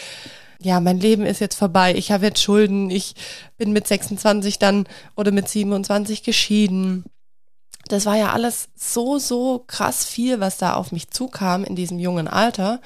ja, 0.61 0.79
mein 0.79 0.99
Leben 0.99 1.25
ist 1.25 1.39
jetzt 1.39 1.55
vorbei, 1.55 1.95
ich 1.95 2.11
habe 2.11 2.27
jetzt 2.27 2.41
Schulden, 2.43 2.91
ich 2.91 3.15
bin 3.57 3.71
mit 3.71 3.87
26 3.87 4.59
dann 4.59 4.87
oder 5.15 5.31
mit 5.31 5.49
27 5.49 6.21
geschieden. 6.21 7.05
Das 7.87 8.05
war 8.05 8.15
ja 8.15 8.31
alles 8.31 8.67
so, 8.75 9.17
so 9.17 9.63
krass 9.65 10.05
viel, 10.05 10.39
was 10.39 10.57
da 10.57 10.75
auf 10.75 10.91
mich 10.91 11.09
zukam 11.09 11.63
in 11.63 11.75
diesem 11.75 11.97
jungen 11.97 12.27
Alter 12.27 12.79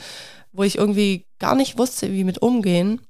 wo 0.53 0.63
ich 0.63 0.77
irgendwie 0.77 1.25
gar 1.43 1.55
nicht 1.55 1.77
wusste, 1.77 2.13
wie 2.13 2.23
mit 2.23 2.41
umgehen. 2.41 3.01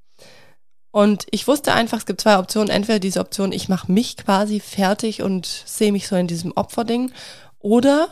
Und 0.90 1.28
ich 1.30 1.46
wusste 1.46 1.72
einfach, 1.72 1.98
es 1.98 2.06
gibt 2.06 2.20
zwei 2.20 2.36
Optionen. 2.36 2.68
Entweder 2.68 2.98
diese 2.98 3.20
Option, 3.20 3.52
ich 3.52 3.68
mache 3.68 3.92
mich 3.92 4.16
quasi 4.16 4.58
fertig 4.58 5.22
und 5.22 5.46
sehe 5.46 5.92
mich 5.92 6.08
so 6.08 6.16
in 6.16 6.26
diesem 6.26 6.50
Opferding. 6.50 7.12
Oder 7.60 8.08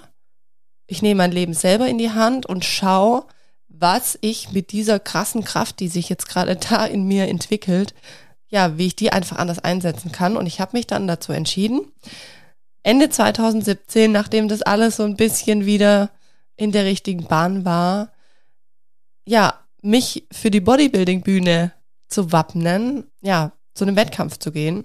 ich 0.87 1.03
nehme 1.03 1.19
mein 1.19 1.33
Leben 1.33 1.55
selber 1.55 1.89
in 1.89 1.99
die 1.99 2.13
Hand 2.13 2.47
und 2.47 2.65
schaue, 2.65 3.25
was 3.67 4.17
ich 4.21 4.53
mit 4.53 4.71
dieser 4.71 5.01
krassen 5.01 5.43
Kraft, 5.43 5.81
die 5.81 5.89
sich 5.89 6.09
jetzt 6.09 6.29
gerade 6.29 6.55
da 6.55 6.87
in 6.87 7.03
mir 7.09 7.27
entwickelt, 7.27 7.95
ja, 8.47 8.79
wie 8.79 8.87
ich 8.87 8.95
die 8.95 9.11
einfach 9.11 9.39
anders 9.39 9.59
einsetzen 9.59 10.13
kann. 10.13 10.37
Und 10.37 10.47
ich 10.47 10.61
habe 10.61 10.77
mich 10.77 10.87
dann 10.87 11.09
dazu 11.09 11.33
entschieden, 11.33 11.81
Ende 12.85 13.11
2017, 13.11 14.13
nachdem 14.13 14.47
das 14.47 14.63
alles 14.63 14.97
so 14.97 15.03
ein 15.03 15.17
bisschen 15.17 15.67
wieder 15.67 16.11
in 16.57 16.71
der 16.71 16.85
richtigen 16.85 17.25
Bahn 17.25 17.65
war, 17.65 18.13
ja, 19.25 19.62
mich 19.83 20.27
für 20.33 20.51
die 20.51 20.61
Bodybuilding-Bühne 20.61 21.73
zu 22.09 22.33
wappnen, 22.33 23.05
ja, 23.21 23.53
zu 23.75 23.85
einem 23.85 23.97
Wettkampf 23.97 24.39
zu 24.39 24.53
gehen. 24.53 24.85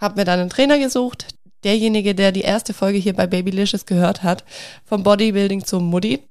Hab 0.00 0.16
mir 0.16 0.24
dann 0.24 0.40
einen 0.40 0.50
Trainer 0.50 0.78
gesucht. 0.78 1.28
Derjenige, 1.64 2.14
der 2.14 2.32
die 2.32 2.42
erste 2.42 2.74
Folge 2.74 2.98
hier 2.98 3.14
bei 3.14 3.26
Babylicious 3.26 3.86
gehört 3.86 4.22
hat, 4.22 4.44
vom 4.84 5.02
Bodybuilding 5.02 5.64
zum 5.64 5.84
Mutti, 5.86 6.22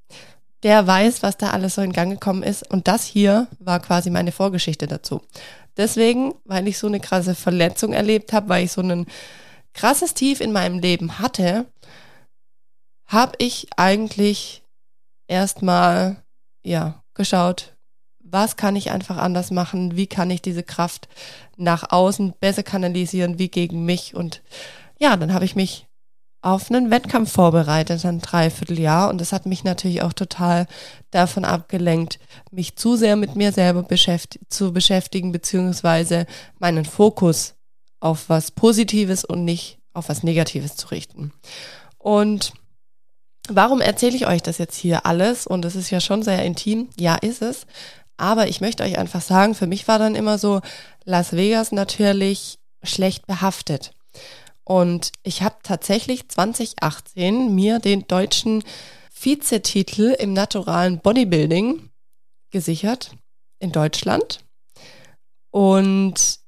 der 0.63 0.88
weiß, 0.88 1.24
was 1.24 1.38
da 1.38 1.50
alles 1.50 1.75
so 1.75 1.81
in 1.81 1.93
Gang 1.93 2.12
gekommen 2.12 2.43
ist. 2.43 2.69
Und 2.72 2.88
das 2.88 3.05
hier 3.05 3.48
war 3.60 3.79
quasi 3.79 4.10
meine 4.10 4.31
Vorgeschichte 4.31 4.88
dazu. 4.88 5.22
Deswegen, 5.77 6.36
weil 6.45 6.67
ich 6.67 6.77
so 6.77 6.88
eine 6.88 7.00
krasse 7.00 7.36
Verletzung 7.36 7.91
erlebt 7.91 8.31
habe, 8.34 8.50
weil 8.50 8.65
ich 8.65 8.72
so 8.72 8.81
ein 8.81 9.07
krasses 9.74 10.13
Tief 10.13 10.39
in 10.39 10.53
meinem 10.53 10.79
Leben 10.79 11.19
hatte, 11.19 11.65
habe 13.07 13.34
ich 13.39 13.67
eigentlich 13.75 14.63
erstmal, 15.27 16.24
ja, 16.63 17.03
geschaut, 17.13 17.75
was 18.25 18.58
kann 18.58 18.75
ich 18.75 18.91
einfach 18.91 19.17
anders 19.17 19.51
machen, 19.51 19.96
wie 19.96 20.08
kann 20.08 20.32
ich 20.32 20.41
diese 20.41 20.63
Kraft 20.63 21.08
nach 21.58 21.91
außen 21.91 22.34
besser 22.39 22.63
kanalisieren 22.63 23.39
wie 23.39 23.50
gegen 23.50 23.86
mich. 23.86 24.15
Und 24.15 24.41
ja, 25.00 25.15
dann 25.15 25.34
habe 25.34 25.46
ich 25.46 25.55
mich 25.55 25.88
auf 26.41 26.70
einen 26.70 26.91
Wettkampf 26.91 27.32
vorbereitet, 27.32 28.03
ein 28.05 28.20
Dreivierteljahr. 28.20 29.10
Und 29.10 29.22
das 29.22 29.32
hat 29.32 29.46
mich 29.46 29.63
natürlich 29.63 30.01
auch 30.01 30.13
total 30.13 30.67
davon 31.12 31.46
abgelenkt, 31.46 32.20
mich 32.51 32.75
zu 32.75 32.96
sehr 32.96 33.15
mit 33.15 33.36
mir 33.36 33.51
selber 33.51 33.84
beschäft 33.84 34.39
zu 34.50 34.74
beschäftigen, 34.74 35.32
beziehungsweise 35.32 36.25
meinen 36.60 36.86
Fokus 36.86 37.55
auf 38.00 38.27
was 38.27 38.51
Positives 38.51 39.24
und 39.24 39.46
nicht 39.46 39.79
auf 39.94 40.10
was 40.10 40.24
Negatives 40.24 40.75
zu 40.75 40.88
richten. 40.88 41.32
Und 41.98 42.53
Warum 43.48 43.79
erzähle 43.79 44.15
ich 44.15 44.25
euch 44.25 44.41
das 44.41 44.58
jetzt 44.58 44.75
hier 44.75 45.05
alles? 45.05 45.46
Und 45.46 45.65
es 45.65 45.75
ist 45.75 45.91
ja 45.91 46.01
schon 46.01 46.24
sehr 46.24 46.44
intim. 46.44 46.89
Ja, 46.98 47.15
ist 47.15 47.44
es. 47.44 47.67
Aber 48.17 48.48
ich 48.48 48.62
möchte 48.62 48.84
euch 48.84 48.98
einfach 48.98 49.22
sagen, 49.22 49.55
für 49.55 49.67
mich 49.67 49.88
war 49.88 50.00
dann 50.00 50.15
immer 50.15 50.38
so 50.38 50.62
Las 51.03 51.34
Vegas 51.34 51.72
natürlich 51.72 52.57
schlecht 52.84 53.27
behaftet. 53.27 53.91
Und 54.63 55.12
ich 55.24 55.41
habe 55.41 55.57
tatsächlich 55.63 56.29
2018 56.29 57.53
mir 57.53 57.79
den 57.79 58.07
deutschen 58.07 58.63
Vizetitel 59.13 60.15
im 60.17 60.34
naturalen 60.34 61.00
Bodybuilding 61.00 61.89
gesichert 62.51 63.12
in 63.60 63.72
Deutschland. 63.72 64.43
Und 65.51 66.39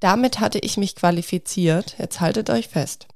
damit 0.00 0.40
hatte 0.40 0.58
ich 0.58 0.76
mich 0.76 0.94
qualifiziert. 0.94 1.96
Jetzt 1.98 2.20
haltet 2.20 2.50
euch 2.50 2.68
fest 2.68 3.06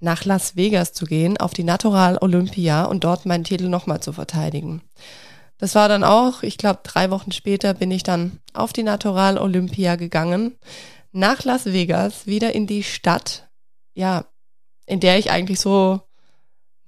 nach 0.00 0.24
Las 0.24 0.56
Vegas 0.56 0.92
zu 0.92 1.04
gehen, 1.04 1.36
auf 1.36 1.52
die 1.52 1.64
Natural 1.64 2.18
Olympia 2.20 2.84
und 2.84 3.04
dort 3.04 3.26
meinen 3.26 3.44
Titel 3.44 3.68
nochmal 3.68 4.00
zu 4.00 4.12
verteidigen. 4.12 4.82
Das 5.60 5.74
war 5.74 5.88
dann 5.88 6.04
auch, 6.04 6.42
ich 6.42 6.56
glaube, 6.56 6.80
drei 6.82 7.10
Wochen 7.10 7.32
später 7.32 7.74
bin 7.74 7.90
ich 7.90 8.02
dann 8.02 8.40
auf 8.54 8.72
die 8.72 8.82
Natural 8.82 9.36
Olympia 9.36 9.96
gegangen, 9.96 10.56
nach 11.12 11.44
Las 11.44 11.66
Vegas, 11.66 12.26
wieder 12.26 12.54
in 12.54 12.66
die 12.66 12.82
Stadt, 12.82 13.50
ja, 13.94 14.24
in 14.86 15.00
der 15.00 15.18
ich 15.18 15.30
eigentlich 15.30 15.60
so 15.60 16.00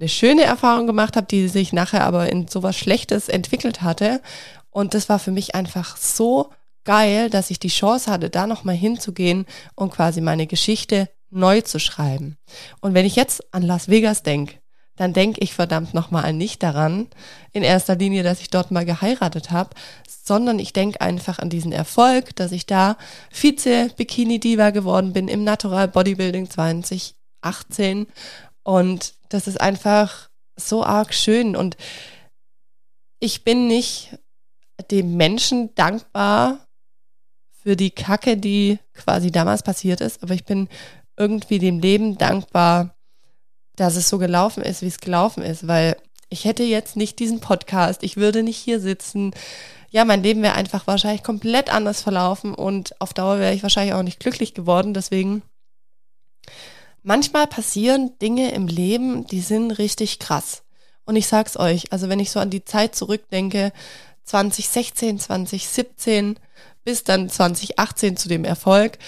eine 0.00 0.08
schöne 0.08 0.44
Erfahrung 0.44 0.86
gemacht 0.86 1.16
habe, 1.16 1.26
die 1.26 1.48
sich 1.48 1.74
nachher 1.74 2.04
aber 2.04 2.30
in 2.30 2.48
sowas 2.48 2.76
Schlechtes 2.76 3.28
entwickelt 3.28 3.82
hatte. 3.82 4.22
Und 4.70 4.94
das 4.94 5.10
war 5.10 5.18
für 5.18 5.32
mich 5.32 5.54
einfach 5.54 5.98
so 5.98 6.50
geil, 6.84 7.28
dass 7.28 7.50
ich 7.50 7.60
die 7.60 7.68
Chance 7.68 8.10
hatte, 8.10 8.30
da 8.30 8.46
nochmal 8.46 8.74
hinzugehen 8.74 9.44
und 9.74 9.92
quasi 9.92 10.22
meine 10.22 10.46
Geschichte 10.46 11.10
neu 11.28 11.60
zu 11.60 11.78
schreiben. 11.78 12.38
Und 12.80 12.94
wenn 12.94 13.04
ich 13.04 13.16
jetzt 13.16 13.52
an 13.52 13.62
Las 13.62 13.88
Vegas 13.88 14.22
denke, 14.22 14.61
dann 14.96 15.12
denke 15.12 15.40
ich 15.40 15.54
verdammt 15.54 15.94
nochmal 15.94 16.32
nicht 16.32 16.62
daran, 16.62 17.08
in 17.52 17.62
erster 17.62 17.96
Linie, 17.96 18.22
dass 18.22 18.40
ich 18.40 18.50
dort 18.50 18.70
mal 18.70 18.84
geheiratet 18.84 19.50
habe, 19.50 19.70
sondern 20.06 20.58
ich 20.58 20.72
denke 20.72 21.00
einfach 21.00 21.38
an 21.38 21.50
diesen 21.50 21.72
Erfolg, 21.72 22.36
dass 22.36 22.52
ich 22.52 22.66
da 22.66 22.96
Vize-Bikini-Diva 23.30 24.70
geworden 24.70 25.12
bin 25.12 25.28
im 25.28 25.44
Natural 25.44 25.88
Bodybuilding 25.88 26.48
2018. 26.48 28.06
Und 28.62 29.14
das 29.28 29.48
ist 29.48 29.60
einfach 29.60 30.28
so 30.56 30.84
arg 30.84 31.14
schön. 31.14 31.56
Und 31.56 31.76
ich 33.18 33.44
bin 33.44 33.66
nicht 33.66 34.18
dem 34.90 35.16
Menschen 35.16 35.74
dankbar 35.74 36.66
für 37.62 37.76
die 37.76 37.90
Kacke, 37.90 38.36
die 38.36 38.78
quasi 38.94 39.30
damals 39.30 39.62
passiert 39.62 40.00
ist, 40.00 40.22
aber 40.22 40.34
ich 40.34 40.44
bin 40.44 40.68
irgendwie 41.16 41.58
dem 41.58 41.78
Leben 41.78 42.18
dankbar, 42.18 42.96
dass 43.76 43.96
es 43.96 44.08
so 44.08 44.18
gelaufen 44.18 44.62
ist, 44.62 44.82
wie 44.82 44.86
es 44.86 45.00
gelaufen 45.00 45.42
ist, 45.42 45.66
weil 45.66 45.96
ich 46.28 46.44
hätte 46.44 46.62
jetzt 46.62 46.96
nicht 46.96 47.18
diesen 47.18 47.40
Podcast, 47.40 48.02
ich 48.02 48.16
würde 48.16 48.42
nicht 48.42 48.56
hier 48.56 48.80
sitzen. 48.80 49.34
Ja, 49.90 50.04
mein 50.04 50.22
Leben 50.22 50.42
wäre 50.42 50.54
einfach 50.54 50.86
wahrscheinlich 50.86 51.22
komplett 51.22 51.72
anders 51.72 52.00
verlaufen 52.00 52.54
und 52.54 52.98
auf 53.00 53.12
Dauer 53.12 53.38
wäre 53.38 53.54
ich 53.54 53.62
wahrscheinlich 53.62 53.94
auch 53.94 54.02
nicht 54.02 54.20
glücklich 54.20 54.54
geworden. 54.54 54.94
Deswegen, 54.94 55.42
manchmal 57.02 57.46
passieren 57.46 58.18
Dinge 58.20 58.52
im 58.52 58.66
Leben, 58.66 59.26
die 59.26 59.40
sind 59.40 59.72
richtig 59.72 60.18
krass. 60.18 60.62
Und 61.04 61.16
ich 61.16 61.26
sag's 61.26 61.56
euch, 61.56 61.92
also 61.92 62.08
wenn 62.08 62.20
ich 62.20 62.30
so 62.30 62.40
an 62.40 62.50
die 62.50 62.64
Zeit 62.64 62.94
zurückdenke, 62.94 63.72
2016, 64.24 65.18
2017 65.18 66.38
bis 66.84 67.04
dann 67.04 67.28
2018 67.28 68.16
zu 68.16 68.28
dem 68.28 68.44
Erfolg. 68.44 68.98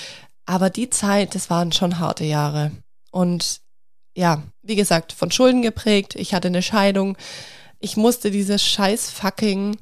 Aber 0.46 0.70
die 0.70 0.90
Zeit, 0.90 1.34
das 1.34 1.50
waren 1.50 1.72
schon 1.72 1.98
harte 1.98 2.24
Jahre. 2.24 2.72
Und 3.10 3.60
ja, 4.14 4.42
wie 4.64 4.76
gesagt, 4.76 5.12
von 5.12 5.30
Schulden 5.30 5.62
geprägt. 5.62 6.14
Ich 6.16 6.34
hatte 6.34 6.48
eine 6.48 6.62
Scheidung. 6.62 7.16
Ich 7.80 7.96
musste 7.96 8.30
dieses 8.30 8.62
scheiß 8.62 9.10
fucking 9.10 9.76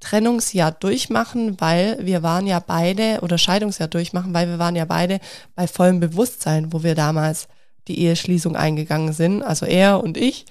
Trennungsjahr 0.00 0.72
durchmachen, 0.72 1.60
weil 1.60 2.04
wir 2.04 2.22
waren 2.22 2.46
ja 2.46 2.60
beide, 2.60 3.20
oder 3.22 3.38
Scheidungsjahr 3.38 3.88
durchmachen, 3.88 4.34
weil 4.34 4.48
wir 4.48 4.58
waren 4.58 4.76
ja 4.76 4.84
beide 4.84 5.20
bei 5.54 5.66
vollem 5.66 6.00
Bewusstsein, 6.00 6.72
wo 6.72 6.82
wir 6.82 6.94
damals 6.94 7.48
die 7.88 8.00
Eheschließung 8.00 8.56
eingegangen 8.56 9.12
sind. 9.12 9.42
Also 9.42 9.66
er 9.66 10.02
und 10.02 10.16
ich. 10.16 10.46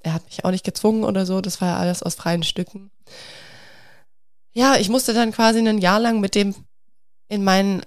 Er 0.00 0.14
hat 0.14 0.24
mich 0.26 0.44
auch 0.44 0.50
nicht 0.50 0.64
gezwungen 0.64 1.04
oder 1.04 1.26
so. 1.26 1.40
Das 1.40 1.60
war 1.60 1.68
ja 1.68 1.76
alles 1.76 2.02
aus 2.02 2.14
freien 2.14 2.42
Stücken. 2.42 2.90
Ja, 4.52 4.76
ich 4.76 4.88
musste 4.88 5.14
dann 5.14 5.32
quasi 5.32 5.58
ein 5.58 5.78
Jahr 5.78 5.98
lang 5.98 6.20
mit 6.20 6.34
dem 6.34 6.54
in 7.28 7.42
meinen 7.42 7.82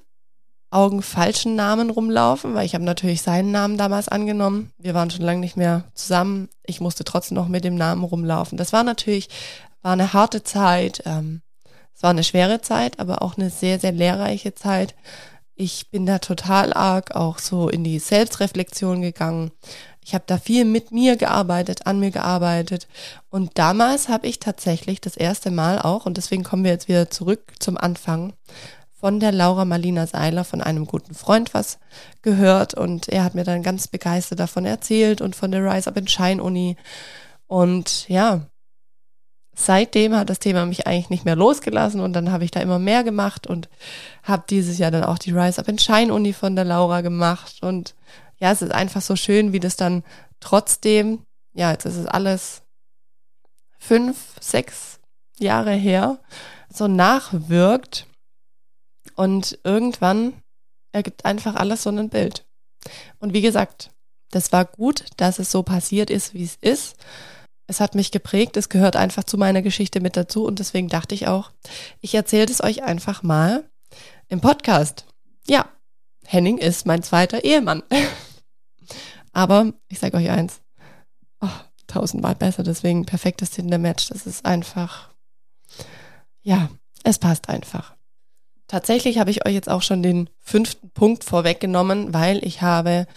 Augen 0.69 1.01
falschen 1.01 1.55
Namen 1.55 1.89
rumlaufen, 1.89 2.53
weil 2.53 2.65
ich 2.65 2.73
habe 2.73 2.83
natürlich 2.83 3.21
seinen 3.21 3.51
Namen 3.51 3.77
damals 3.77 4.09
angenommen. 4.09 4.71
Wir 4.77 4.93
waren 4.93 5.09
schon 5.09 5.25
lange 5.25 5.39
nicht 5.39 5.55
mehr 5.55 5.85
zusammen. 5.93 6.49
Ich 6.65 6.81
musste 6.81 7.05
trotzdem 7.05 7.35
noch 7.35 7.47
mit 7.47 7.63
dem 7.63 7.75
Namen 7.75 8.03
rumlaufen. 8.03 8.57
Das 8.57 8.73
war 8.73 8.83
natürlich, 8.83 9.29
war 9.81 9.93
eine 9.93 10.11
harte 10.11 10.43
Zeit. 10.43 11.03
Ähm, 11.05 11.41
es 11.95 12.03
war 12.03 12.09
eine 12.09 12.23
schwere 12.23 12.61
Zeit, 12.61 12.99
aber 12.99 13.21
auch 13.21 13.37
eine 13.37 13.49
sehr, 13.49 13.79
sehr 13.79 13.93
lehrreiche 13.93 14.53
Zeit. 14.53 14.93
Ich 15.55 15.89
bin 15.89 16.05
da 16.05 16.19
total 16.19 16.73
arg 16.73 17.15
auch 17.15 17.39
so 17.39 17.69
in 17.69 17.83
die 17.83 17.97
Selbstreflexion 17.97 19.01
gegangen. 19.01 19.51
Ich 20.05 20.13
habe 20.13 20.23
da 20.27 20.37
viel 20.37 20.63
mit 20.63 20.91
mir 20.91 21.17
gearbeitet, 21.17 21.87
an 21.87 21.99
mir 21.99 22.11
gearbeitet. 22.11 22.87
Und 23.29 23.57
damals 23.57 24.07
habe 24.07 24.27
ich 24.27 24.39
tatsächlich 24.39 25.01
das 25.01 25.17
erste 25.17 25.49
Mal 25.49 25.79
auch, 25.79 26.05
und 26.05 26.17
deswegen 26.17 26.43
kommen 26.43 26.63
wir 26.63 26.71
jetzt 26.71 26.87
wieder 26.87 27.09
zurück 27.09 27.53
zum 27.59 27.77
Anfang, 27.77 28.33
von 28.99 29.19
der 29.19 29.31
Laura 29.31 29.63
Marlina 29.63 30.07
Seiler, 30.07 30.43
von 30.43 30.61
einem 30.61 30.87
guten 30.87 31.13
Freund 31.13 31.53
was 31.53 31.77
gehört 32.23 32.73
und 32.73 33.07
er 33.09 33.23
hat 33.23 33.35
mir 33.35 33.43
dann 33.43 33.61
ganz 33.61 33.87
begeistert 33.87 34.39
davon 34.39 34.65
erzählt 34.65 35.21
und 35.21 35.35
von 35.35 35.51
der 35.51 35.63
Rise 35.63 35.89
Up 35.89 35.97
in 35.97 36.07
Shine 36.07 36.41
Uni. 36.41 36.77
Und 37.45 38.09
ja, 38.09 38.47
seitdem 39.55 40.15
hat 40.15 40.31
das 40.31 40.39
Thema 40.39 40.65
mich 40.65 40.87
eigentlich 40.87 41.11
nicht 41.11 41.25
mehr 41.25 41.35
losgelassen 41.35 42.01
und 42.01 42.13
dann 42.13 42.31
habe 42.31 42.43
ich 42.43 42.51
da 42.51 42.59
immer 42.59 42.79
mehr 42.79 43.03
gemacht 43.03 43.45
und 43.45 43.69
habe 44.23 44.45
dieses 44.49 44.79
Jahr 44.79 44.91
dann 44.91 45.03
auch 45.03 45.19
die 45.19 45.31
Rise 45.31 45.61
Up 45.61 45.67
in 45.67 45.77
Shine 45.77 46.11
Uni 46.11 46.33
von 46.33 46.55
der 46.55 46.65
Laura 46.65 47.01
gemacht 47.01 47.59
und 47.61 47.93
ja, 48.39 48.51
es 48.51 48.63
ist 48.63 48.71
einfach 48.71 49.01
so 49.01 49.15
schön, 49.15 49.53
wie 49.53 49.59
das 49.59 49.75
dann 49.75 50.03
trotzdem, 50.39 51.23
ja, 51.53 51.71
jetzt 51.71 51.85
ist 51.85 51.97
es 51.97 52.07
alles 52.07 52.63
fünf, 53.77 54.35
sechs 54.39 54.99
Jahre 55.37 55.73
her, 55.73 56.19
so 56.73 56.87
nachwirkt 56.87 58.07
und 59.17 59.59
irgendwann 59.63 60.33
ergibt 60.93 61.25
einfach 61.25 61.55
alles 61.55 61.83
so 61.83 61.89
ein 61.89 62.09
Bild. 62.09 62.45
Und 63.19 63.33
wie 63.33 63.41
gesagt, 63.41 63.91
das 64.31 64.51
war 64.51 64.63
gut, 64.63 65.05
dass 65.17 65.39
es 65.39 65.51
so 65.51 65.63
passiert 65.63 66.09
ist, 66.09 66.33
wie 66.33 66.43
es 66.43 66.57
ist. 66.61 66.95
Es 67.65 67.81
hat 67.81 67.95
mich 67.95 68.11
geprägt, 68.11 68.55
es 68.55 68.69
gehört 68.69 68.95
einfach 68.95 69.23
zu 69.23 69.37
meiner 69.37 69.61
Geschichte 69.61 69.99
mit 69.99 70.15
dazu 70.15 70.45
und 70.45 70.59
deswegen 70.59 70.87
dachte 70.87 71.15
ich 71.15 71.27
auch, 71.27 71.51
ich 71.99 72.15
erzähle 72.15 72.45
es 72.45 72.63
euch 72.63 72.83
einfach 72.83 73.23
mal 73.23 73.69
im 74.29 74.39
Podcast. 74.39 75.05
Ja, 75.47 75.67
Henning 76.25 76.57
ist 76.57 76.85
mein 76.85 77.03
zweiter 77.03 77.43
Ehemann. 77.43 77.83
Aber 79.33 79.73
ich 79.89 79.99
sage 79.99 80.17
euch 80.17 80.29
eins, 80.29 80.61
oh, 81.41 81.49
tausendmal 81.87 82.35
besser, 82.35 82.63
deswegen 82.63 83.05
perfektes 83.05 83.51
Tinder-Match. 83.51 84.07
Das 84.09 84.25
ist 84.27 84.45
einfach, 84.45 85.09
ja, 86.41 86.69
es 87.03 87.19
passt 87.19 87.49
einfach. 87.49 87.96
Tatsächlich 88.67 89.17
habe 89.17 89.31
ich 89.31 89.45
euch 89.45 89.53
jetzt 89.53 89.69
auch 89.69 89.81
schon 89.81 90.03
den 90.03 90.29
fünften 90.39 90.89
Punkt 90.89 91.23
vorweggenommen, 91.23 92.13
weil 92.13 92.45
ich 92.45 92.61
habe 92.61 93.07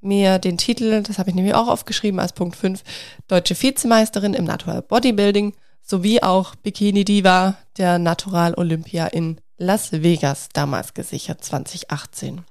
mir 0.00 0.38
den 0.38 0.58
Titel, 0.58 1.02
das 1.02 1.18
habe 1.18 1.30
ich 1.30 1.36
nämlich 1.36 1.54
auch 1.54 1.68
aufgeschrieben 1.68 2.20
als 2.20 2.32
Punkt 2.32 2.56
5, 2.56 2.82
Deutsche 3.28 3.60
Vizemeisterin 3.60 4.34
im 4.34 4.44
Natural 4.44 4.82
Bodybuilding 4.82 5.54
sowie 5.82 6.22
auch 6.22 6.54
Bikini 6.54 7.04
Diva 7.04 7.56
der 7.76 7.98
Natural 7.98 8.54
Olympia 8.54 9.06
in 9.06 9.40
Las 9.58 9.92
Vegas 9.92 10.48
damals 10.52 10.94
gesichert 10.94 11.44
2018. 11.44 12.42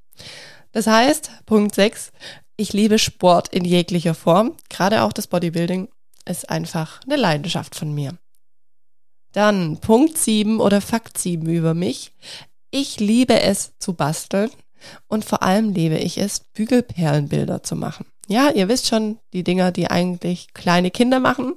Das 0.71 0.87
heißt, 0.87 1.31
Punkt 1.45 1.75
6, 1.75 2.11
ich 2.55 2.73
liebe 2.73 2.99
Sport 2.99 3.49
in 3.49 3.65
jeglicher 3.65 4.13
Form, 4.13 4.55
gerade 4.69 5.03
auch 5.03 5.13
das 5.13 5.27
Bodybuilding 5.27 5.89
ist 6.25 6.49
einfach 6.49 7.01
eine 7.03 7.15
Leidenschaft 7.15 7.75
von 7.75 7.93
mir. 7.93 8.17
Dann 9.33 9.77
Punkt 9.77 10.17
7 10.17 10.59
oder 10.59 10.79
Fakt 10.79 11.17
7 11.17 11.49
über 11.49 11.73
mich. 11.73 12.13
Ich 12.71 12.99
liebe 12.99 13.41
es 13.41 13.73
zu 13.79 13.93
basteln 13.93 14.49
und 15.07 15.25
vor 15.25 15.43
allem 15.43 15.73
liebe 15.73 15.97
ich 15.97 16.17
es, 16.17 16.39
Bügelperlenbilder 16.53 17.63
zu 17.63 17.75
machen. 17.75 18.05
Ja, 18.27 18.49
ihr 18.51 18.69
wisst 18.69 18.87
schon, 18.87 19.19
die 19.33 19.43
Dinger, 19.43 19.71
die 19.71 19.89
eigentlich 19.89 20.53
kleine 20.53 20.91
Kinder 20.91 21.19
machen, 21.19 21.55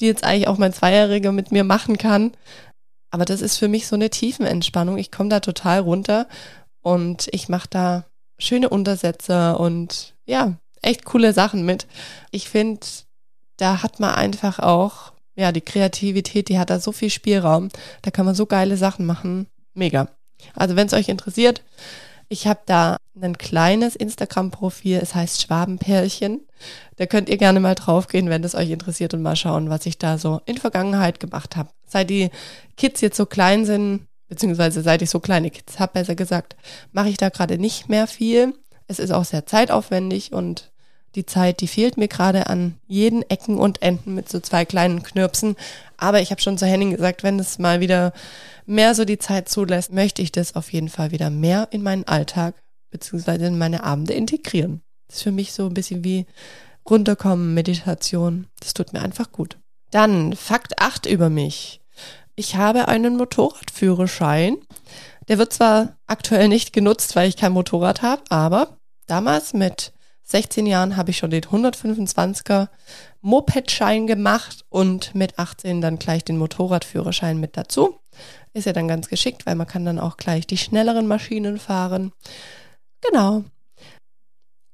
die 0.00 0.06
jetzt 0.06 0.24
eigentlich 0.24 0.48
auch 0.48 0.58
mein 0.58 0.72
Zweijähriger 0.72 1.30
mit 1.30 1.52
mir 1.52 1.64
machen 1.64 1.98
kann. 1.98 2.32
Aber 3.10 3.24
das 3.24 3.42
ist 3.42 3.58
für 3.58 3.68
mich 3.68 3.86
so 3.86 3.94
eine 3.94 4.10
Tiefenentspannung. 4.10 4.98
Ich 4.98 5.12
komme 5.12 5.28
da 5.28 5.40
total 5.40 5.80
runter 5.80 6.26
und 6.82 7.28
ich 7.30 7.48
mache 7.48 7.68
da 7.70 8.04
schöne 8.38 8.68
Untersätze 8.68 9.56
und 9.56 10.14
ja, 10.26 10.54
echt 10.82 11.04
coole 11.04 11.32
Sachen 11.32 11.64
mit. 11.64 11.86
Ich 12.30 12.48
finde, 12.48 12.80
da 13.56 13.82
hat 13.82 14.00
man 14.00 14.14
einfach 14.14 14.58
auch 14.58 15.13
ja, 15.36 15.52
die 15.52 15.60
Kreativität, 15.60 16.48
die 16.48 16.58
hat 16.58 16.70
da 16.70 16.78
so 16.78 16.92
viel 16.92 17.10
Spielraum. 17.10 17.68
Da 18.02 18.10
kann 18.10 18.26
man 18.26 18.34
so 18.34 18.46
geile 18.46 18.76
Sachen 18.76 19.06
machen. 19.06 19.46
Mega. 19.74 20.08
Also 20.54 20.76
wenn 20.76 20.86
es 20.86 20.92
euch 20.92 21.08
interessiert, 21.08 21.62
ich 22.28 22.46
habe 22.46 22.60
da 22.66 22.96
ein 23.20 23.38
kleines 23.38 23.96
Instagram-Profil, 23.96 24.98
es 25.00 25.14
heißt 25.14 25.42
Schwabenpärchen. 25.42 26.40
Da 26.96 27.06
könnt 27.06 27.28
ihr 27.28 27.36
gerne 27.36 27.60
mal 27.60 27.74
draufgehen, 27.74 28.28
wenn 28.30 28.44
es 28.44 28.54
euch 28.54 28.70
interessiert 28.70 29.14
und 29.14 29.22
mal 29.22 29.36
schauen, 29.36 29.70
was 29.70 29.86
ich 29.86 29.98
da 29.98 30.18
so 30.18 30.40
in 30.46 30.58
Vergangenheit 30.58 31.20
gemacht 31.20 31.56
habe. 31.56 31.70
Seit 31.86 32.10
die 32.10 32.30
Kids 32.76 33.00
jetzt 33.00 33.16
so 33.16 33.26
klein 33.26 33.64
sind, 33.64 34.06
beziehungsweise 34.28 34.82
seit 34.82 35.02
ich 35.02 35.10
so 35.10 35.20
kleine 35.20 35.50
Kids 35.50 35.78
habe, 35.78 35.92
besser 35.94 36.14
gesagt, 36.14 36.56
mache 36.92 37.08
ich 37.08 37.16
da 37.16 37.28
gerade 37.28 37.58
nicht 37.58 37.88
mehr 37.88 38.06
viel. 38.06 38.54
Es 38.86 38.98
ist 38.98 39.12
auch 39.12 39.24
sehr 39.24 39.46
zeitaufwendig 39.46 40.32
und 40.32 40.72
die 41.14 41.26
Zeit, 41.26 41.60
die 41.60 41.68
fehlt 41.68 41.96
mir 41.96 42.08
gerade 42.08 42.48
an 42.48 42.74
jeden 42.86 43.22
Ecken 43.28 43.58
und 43.58 43.82
Enden 43.82 44.14
mit 44.14 44.28
so 44.28 44.40
zwei 44.40 44.64
kleinen 44.64 45.02
Knirpsen. 45.02 45.56
Aber 45.96 46.20
ich 46.20 46.30
habe 46.30 46.40
schon 46.40 46.58
zu 46.58 46.66
Henning 46.66 46.90
gesagt, 46.90 47.22
wenn 47.22 47.38
es 47.38 47.58
mal 47.58 47.80
wieder 47.80 48.12
mehr 48.66 48.94
so 48.94 49.04
die 49.04 49.18
Zeit 49.18 49.48
zulässt, 49.48 49.92
möchte 49.92 50.22
ich 50.22 50.32
das 50.32 50.56
auf 50.56 50.72
jeden 50.72 50.88
Fall 50.88 51.10
wieder 51.10 51.30
mehr 51.30 51.68
in 51.70 51.82
meinen 51.82 52.04
Alltag 52.04 52.54
beziehungsweise 52.90 53.46
in 53.46 53.58
meine 53.58 53.82
Abende 53.82 54.14
integrieren. 54.14 54.82
Das 55.08 55.16
ist 55.16 55.22
für 55.22 55.32
mich 55.32 55.52
so 55.52 55.66
ein 55.66 55.74
bisschen 55.74 56.04
wie 56.04 56.26
runterkommen, 56.88 57.54
Meditation. 57.54 58.46
Das 58.60 58.74
tut 58.74 58.92
mir 58.92 59.02
einfach 59.02 59.32
gut. 59.32 59.58
Dann 59.90 60.34
Fakt 60.34 60.80
8 60.80 61.06
über 61.06 61.28
mich. 61.28 61.80
Ich 62.36 62.56
habe 62.56 62.88
einen 62.88 63.16
Motorradführerschein. 63.16 64.56
Der 65.28 65.38
wird 65.38 65.52
zwar 65.52 65.96
aktuell 66.06 66.48
nicht 66.48 66.72
genutzt, 66.72 67.16
weil 67.16 67.28
ich 67.28 67.36
kein 67.36 67.52
Motorrad 67.52 68.02
habe, 68.02 68.22
aber 68.28 68.76
damals 69.06 69.54
mit 69.54 69.92
16 70.24 70.66
Jahren 70.66 70.96
habe 70.96 71.10
ich 71.10 71.18
schon 71.18 71.30
den 71.30 71.42
125er 71.42 72.68
Mopedschein 73.20 74.06
gemacht 74.06 74.64
und 74.70 75.14
mit 75.14 75.38
18 75.38 75.80
dann 75.80 75.98
gleich 75.98 76.24
den 76.24 76.38
Motorradführerschein 76.38 77.38
mit 77.38 77.56
dazu. 77.56 78.00
Ist 78.52 78.64
ja 78.66 78.72
dann 78.72 78.88
ganz 78.88 79.08
geschickt, 79.08 79.46
weil 79.46 79.54
man 79.54 79.66
kann 79.66 79.84
dann 79.84 79.98
auch 79.98 80.16
gleich 80.16 80.46
die 80.46 80.56
schnelleren 80.56 81.06
Maschinen 81.06 81.58
fahren. 81.58 82.12
Genau. 83.02 83.44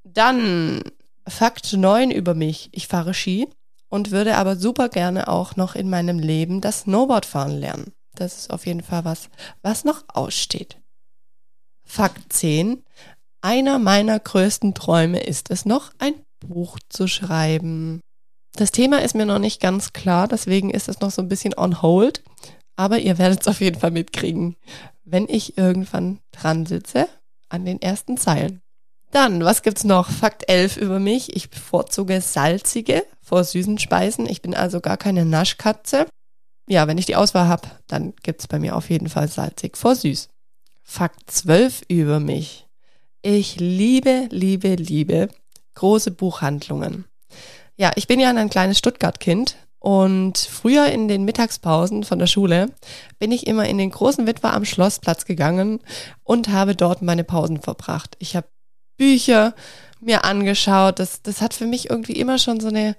Dann 0.05 0.83
Fakt 1.27 1.73
9 1.73 2.11
über 2.11 2.35
mich. 2.35 2.69
Ich 2.73 2.89
fahre 2.89 3.15
Ski 3.15 3.49
und 3.89 4.11
würde 4.11 4.37
aber 4.37 4.57
super 4.57 4.89
gerne 4.89 5.29
auch 5.29 5.57
noch 5.57 5.75
in 5.75 5.91
meinem 5.91 6.19
Leben 6.19 6.61
das 6.61 6.81
Snowboardfahren 6.81 7.59
lernen. 7.59 7.93
Das 8.15 8.37
ist 8.39 8.51
auf 8.51 8.67
jeden 8.67 8.83
Fall 8.83 9.05
was, 9.05 9.29
was 9.63 9.85
noch 9.85 10.05
aussteht. 10.09 10.79
Fakt 11.85 12.33
10. 12.33 12.85
Einer 13.43 13.79
meiner 13.79 14.19
größten 14.19 14.75
Träume 14.75 15.21
ist 15.21 15.51
es 15.51 15.65
noch, 15.65 15.93
ein 15.99 16.15
Buch 16.41 16.79
zu 16.89 17.09
schreiben. 17.09 18.01
Das 18.55 18.71
Thema 18.71 19.01
ist 19.01 19.15
mir 19.15 19.25
noch 19.25 19.39
nicht 19.39 19.61
ganz 19.61 19.93
klar, 19.93 20.29
deswegen 20.29 20.71
ist 20.71 20.89
es 20.89 21.01
noch 21.01 21.11
so 21.11 21.23
ein 21.23 21.29
bisschen 21.29 21.55
on 21.57 21.81
hold. 21.81 22.23
Aber 22.77 22.99
ihr 22.99 23.19
werdet 23.19 23.41
es 23.41 23.49
auf 23.49 23.61
jeden 23.61 23.81
Fall 23.81 23.91
mitkriegen, 23.91 24.57
wenn 25.05 25.27
ich 25.29 25.57
irgendwann 25.57 26.19
dran 26.33 26.67
sitze 26.67 27.09
an 27.49 27.65
den 27.65 27.81
ersten 27.81 28.17
Zeilen. 28.17 28.61
Dann, 29.11 29.45
was 29.45 29.63
gibt's 29.63 29.85
noch? 29.85 30.09
Fakt 30.09 30.49
11 30.49 30.77
über 30.77 30.99
mich. 31.01 31.35
Ich 31.35 31.51
bevorzuge 31.51 32.21
salzige 32.21 33.05
vor 33.23 33.43
süßen 33.43 33.79
Speisen. 33.79 34.27
Ich 34.27 34.41
bin 34.41 34.55
also 34.55 34.81
gar 34.81 34.97
keine 34.97 35.25
Naschkatze. 35.25 36.07
Ja, 36.69 36.87
wenn 36.87 36.99
ich 36.99 37.07
die 37.07 37.17
Auswahl 37.17 37.49
habe, 37.49 37.69
dann 37.89 38.15
gibt's 38.23 38.47
bei 38.47 38.59
mir 38.59 38.77
auf 38.77 38.91
jeden 38.91 39.09
Fall 39.09 39.29
salzig 39.29 39.77
vor 39.77 39.97
süß. 39.97 40.29
Fakt 40.83 41.31
12 41.31 41.83
über 41.89 42.21
mich. 42.21 42.67
Ich 43.23 43.57
liebe, 43.61 44.29
liebe, 44.31 44.77
liebe 44.77 45.29
große 45.75 46.11
Buchhandlungen. 46.11 47.05
Ja, 47.77 47.93
ich 47.97 48.07
bin 48.07 48.19
ja 48.19 48.31
ein 48.31 48.49
kleines 48.49 48.79
Stuttgart-Kind 48.79 49.57
und 49.79 50.39
früher 50.39 50.87
in 50.87 51.07
den 51.07 51.25
Mittagspausen 51.25 52.05
von 52.05 52.19
der 52.19 52.27
Schule 52.27 52.71
bin 53.19 53.31
ich 53.31 53.47
immer 53.47 53.69
in 53.69 53.77
den 53.77 53.91
großen 53.91 54.27
Witwer 54.27 54.55
am 54.55 54.65
Schlossplatz 54.65 55.27
gegangen 55.27 55.81
und 56.25 56.49
habe 56.49 56.75
dort 56.75 57.03
meine 57.03 57.25
Pausen 57.25 57.61
verbracht. 57.61 58.17
Ich 58.21 58.37
habe 58.37 58.49
Bücher 58.97 59.55
mir 60.01 60.25
angeschaut. 60.25 60.99
Das, 60.99 61.21
das 61.21 61.43
hat 61.43 61.53
für 61.53 61.67
mich 61.67 61.91
irgendwie 61.91 62.17
immer 62.17 62.39
schon 62.39 62.59
so 62.59 62.69
eine 62.69 62.97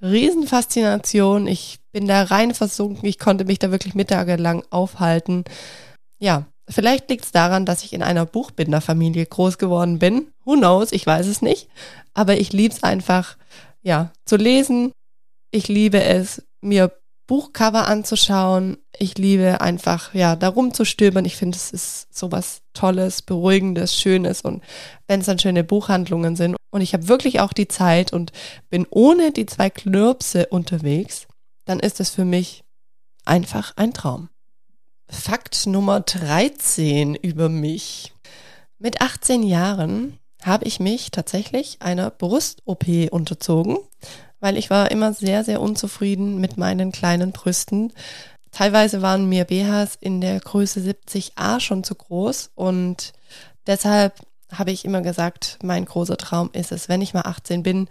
Riesenfaszination. 0.00 1.48
Ich 1.48 1.80
bin 1.90 2.06
da 2.06 2.22
rein 2.22 2.54
versunken. 2.54 3.08
Ich 3.08 3.18
konnte 3.18 3.44
mich 3.44 3.58
da 3.58 3.72
wirklich 3.72 3.96
mittagelang 3.96 4.62
aufhalten. 4.70 5.44
Ja, 6.20 6.46
vielleicht 6.68 7.10
liegt 7.10 7.24
es 7.24 7.32
daran, 7.32 7.66
dass 7.66 7.84
ich 7.84 7.92
in 7.92 8.02
einer 8.02 8.26
Buchbinderfamilie 8.26 9.26
groß 9.26 9.58
geworden 9.58 9.98
bin. 9.98 10.28
Who 10.44 10.54
knows? 10.54 10.92
Ich 10.92 11.06
weiß 11.06 11.26
es 11.26 11.42
nicht. 11.42 11.68
Aber 12.14 12.36
ich 12.36 12.52
liebe 12.52 12.74
es 12.74 12.82
einfach, 12.82 13.36
ja, 13.82 14.12
zu 14.24 14.36
lesen. 14.36 14.92
Ich 15.50 15.68
liebe 15.68 16.02
es, 16.02 16.42
mir 16.60 16.92
Buchcover 17.26 17.86
anzuschauen. 17.86 18.78
Ich 18.98 19.16
liebe 19.18 19.60
einfach, 19.60 20.14
ja, 20.14 20.36
da 20.36 20.48
rumzustöbern. 20.48 21.24
Ich 21.24 21.36
finde, 21.36 21.56
es 21.56 21.70
ist 21.70 22.14
sowas 22.14 22.62
Tolles, 22.74 23.22
Beruhigendes, 23.22 23.98
Schönes 23.98 24.42
und 24.42 24.62
wenn 25.06 25.20
es 25.20 25.26
dann 25.26 25.38
schöne 25.38 25.64
Buchhandlungen 25.64 26.36
sind 26.36 26.56
und 26.70 26.80
ich 26.80 26.92
habe 26.92 27.08
wirklich 27.08 27.40
auch 27.40 27.52
die 27.52 27.68
Zeit 27.68 28.12
und 28.12 28.32
bin 28.68 28.86
ohne 28.90 29.32
die 29.32 29.46
zwei 29.46 29.70
Klirpse 29.70 30.46
unterwegs, 30.46 31.26
dann 31.64 31.80
ist 31.80 32.00
es 32.00 32.10
für 32.10 32.24
mich 32.24 32.64
einfach 33.24 33.72
ein 33.76 33.94
Traum. 33.94 34.28
Fakt 35.08 35.66
Nummer 35.66 36.00
13 36.00 37.14
über 37.14 37.48
mich. 37.48 38.12
Mit 38.78 39.00
18 39.00 39.42
Jahren 39.42 40.18
habe 40.42 40.64
ich 40.66 40.80
mich 40.80 41.10
tatsächlich 41.10 41.78
einer 41.80 42.10
Brust-OP 42.10 42.86
unterzogen 43.10 43.78
weil 44.44 44.58
ich 44.58 44.68
war 44.68 44.90
immer 44.90 45.14
sehr, 45.14 45.42
sehr 45.42 45.62
unzufrieden 45.62 46.38
mit 46.38 46.58
meinen 46.58 46.92
kleinen 46.92 47.32
Brüsten. 47.32 47.94
Teilweise 48.50 49.00
waren 49.00 49.26
mir 49.26 49.46
BHs 49.46 49.96
in 49.98 50.20
der 50.20 50.38
Größe 50.38 50.80
70a 50.80 51.60
schon 51.60 51.82
zu 51.82 51.94
groß 51.94 52.50
und 52.54 53.14
deshalb 53.66 54.20
habe 54.52 54.70
ich 54.70 54.84
immer 54.84 55.00
gesagt, 55.00 55.58
mein 55.62 55.86
großer 55.86 56.18
Traum 56.18 56.50
ist 56.52 56.72
es, 56.72 56.90
wenn 56.90 57.00
ich 57.00 57.14
mal 57.14 57.22
18 57.22 57.62
bin, 57.62 57.88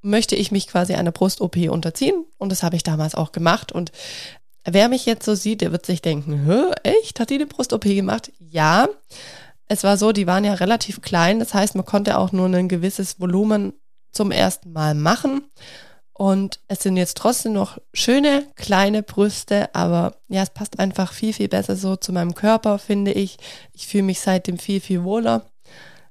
möchte 0.00 0.36
ich 0.36 0.52
mich 0.52 0.68
quasi 0.68 0.94
einer 0.94 1.10
Brust-OP 1.10 1.56
unterziehen 1.68 2.24
und 2.38 2.52
das 2.52 2.62
habe 2.62 2.76
ich 2.76 2.84
damals 2.84 3.16
auch 3.16 3.32
gemacht 3.32 3.72
und 3.72 3.90
wer 4.74 4.88
mich 4.88 5.06
jetzt 5.06 5.24
so 5.24 5.34
sieht, 5.34 5.60
der 5.60 5.72
wird 5.72 5.86
sich 5.86 6.02
denken, 6.02 6.44
Hö, 6.44 6.72
echt, 6.82 7.20
hat 7.20 7.30
die 7.30 7.34
eine 7.34 7.46
Brust-OP 7.46 7.84
gemacht? 7.84 8.32
Ja, 8.38 8.88
es 9.68 9.84
war 9.84 9.96
so, 9.96 10.12
die 10.12 10.26
waren 10.26 10.44
ja 10.44 10.54
relativ 10.54 11.02
klein, 11.02 11.38
das 11.38 11.54
heißt, 11.54 11.74
man 11.74 11.84
konnte 11.84 12.18
auch 12.18 12.32
nur 12.32 12.46
ein 12.46 12.68
gewisses 12.68 13.20
Volumen 13.20 13.72
zum 14.12 14.30
ersten 14.30 14.72
Mal 14.72 14.94
machen 14.94 15.42
und 16.18 16.60
es 16.68 16.82
sind 16.82 16.96
jetzt 16.96 17.18
trotzdem 17.18 17.52
noch 17.52 17.78
schöne 17.92 18.46
kleine 18.54 19.02
Brüste, 19.02 19.74
aber 19.74 20.16
ja, 20.28 20.42
es 20.42 20.48
passt 20.50 20.78
einfach 20.78 21.12
viel, 21.12 21.34
viel 21.34 21.48
besser 21.48 21.76
so 21.76 21.94
zu 21.96 22.10
meinem 22.10 22.34
Körper, 22.34 22.78
finde 22.78 23.12
ich. 23.12 23.36
Ich 23.74 23.86
fühle 23.86 24.04
mich 24.04 24.20
seitdem 24.20 24.58
viel, 24.58 24.80
viel 24.80 25.04
wohler. 25.04 25.44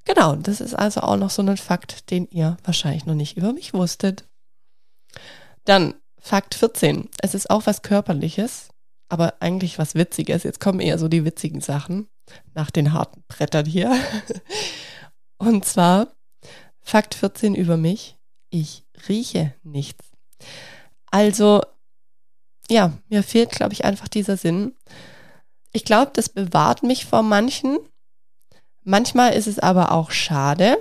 Genau, 0.04 0.36
das 0.36 0.62
ist 0.62 0.76
also 0.76 1.02
auch 1.02 1.18
noch 1.18 1.32
so 1.32 1.42
ein 1.42 1.58
Fakt, 1.58 2.12
den 2.12 2.28
ihr 2.28 2.58
wahrscheinlich 2.64 3.08
noch 3.08 3.16
nicht 3.16 3.36
über 3.36 3.52
mich 3.52 3.74
wusstet. 3.74 4.26
Dann 5.64 5.96
Fakt 6.26 6.56
14. 6.56 7.08
Es 7.22 7.36
ist 7.36 7.52
auch 7.52 7.68
was 7.68 7.84
Körperliches, 7.84 8.70
aber 9.10 9.36
eigentlich 9.42 9.78
was 9.78 9.94
Witziges. 9.94 10.42
Jetzt 10.42 10.60
kommen 10.60 10.80
eher 10.80 10.98
so 10.98 11.08
die 11.08 11.24
witzigen 11.24 11.62
Sachen 11.62 12.08
nach 12.56 12.72
den 12.72 12.94
harten 12.94 13.24
Brettern 13.28 13.68
hier. 13.68 13.96
Und 15.38 15.66
zwar 15.66 16.08
Fakt 16.82 17.14
14 17.14 17.54
über 17.54 17.78
mich 17.78 18.18
ich 18.50 18.86
rieche 19.08 19.54
nichts. 19.64 20.06
Also, 21.12 21.62
ja, 22.70 22.94
mir 23.10 23.22
fehlt, 23.22 23.52
glaube 23.52 23.74
ich, 23.74 23.86
einfach 23.86 24.08
dieser 24.08 24.38
Sinn. 24.38 24.74
Ich 25.74 25.86
glaube, 25.86 26.12
das 26.14 26.30
bewahrt 26.30 26.82
mich 26.82 27.06
vor 27.06 27.22
manchen. 27.22 27.78
Manchmal 28.84 29.34
ist 29.34 29.48
es 29.48 29.60
aber 29.60 29.92
auch 29.92 30.10
schade, 30.10 30.78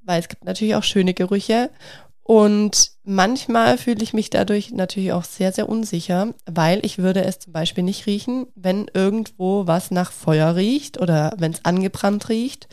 weil 0.00 0.20
es 0.20 0.28
gibt 0.28 0.44
natürlich 0.44 0.74
auch 0.74 0.82
schöne 0.82 1.14
Gerüche. 1.14 1.70
Und 2.22 2.95
manchmal 3.06 3.78
fühle 3.78 4.02
ich 4.02 4.12
mich 4.12 4.30
dadurch 4.30 4.72
natürlich 4.72 5.12
auch 5.12 5.24
sehr, 5.24 5.52
sehr 5.52 5.68
unsicher, 5.68 6.34
weil 6.44 6.84
ich 6.84 6.98
würde 6.98 7.24
es 7.24 7.38
zum 7.38 7.52
Beispiel 7.52 7.84
nicht 7.84 8.06
riechen, 8.06 8.46
wenn 8.54 8.90
irgendwo 8.92 9.66
was 9.66 9.90
nach 9.90 10.12
Feuer 10.12 10.56
riecht 10.56 11.00
oder 11.00 11.34
wenn 11.38 11.52
es 11.52 11.64
angebrannt 11.64 12.28
riecht. 12.28 12.68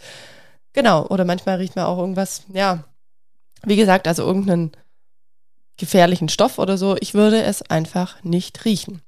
Genau, 0.74 1.06
oder 1.08 1.24
manchmal 1.24 1.58
riecht 1.58 1.76
man 1.76 1.86
auch 1.86 2.00
irgendwas, 2.00 2.44
ja, 2.52 2.84
wie 3.64 3.76
gesagt, 3.76 4.08
also 4.08 4.24
irgendeinen 4.24 4.72
gefährlichen 5.78 6.30
Stoff 6.30 6.58
oder 6.60 6.78
so, 6.78 6.98
ich 7.00 7.14
würde 7.14 7.42
es 7.44 7.62
einfach 7.62 8.22
nicht 8.24 8.66
riechen. 8.66 9.02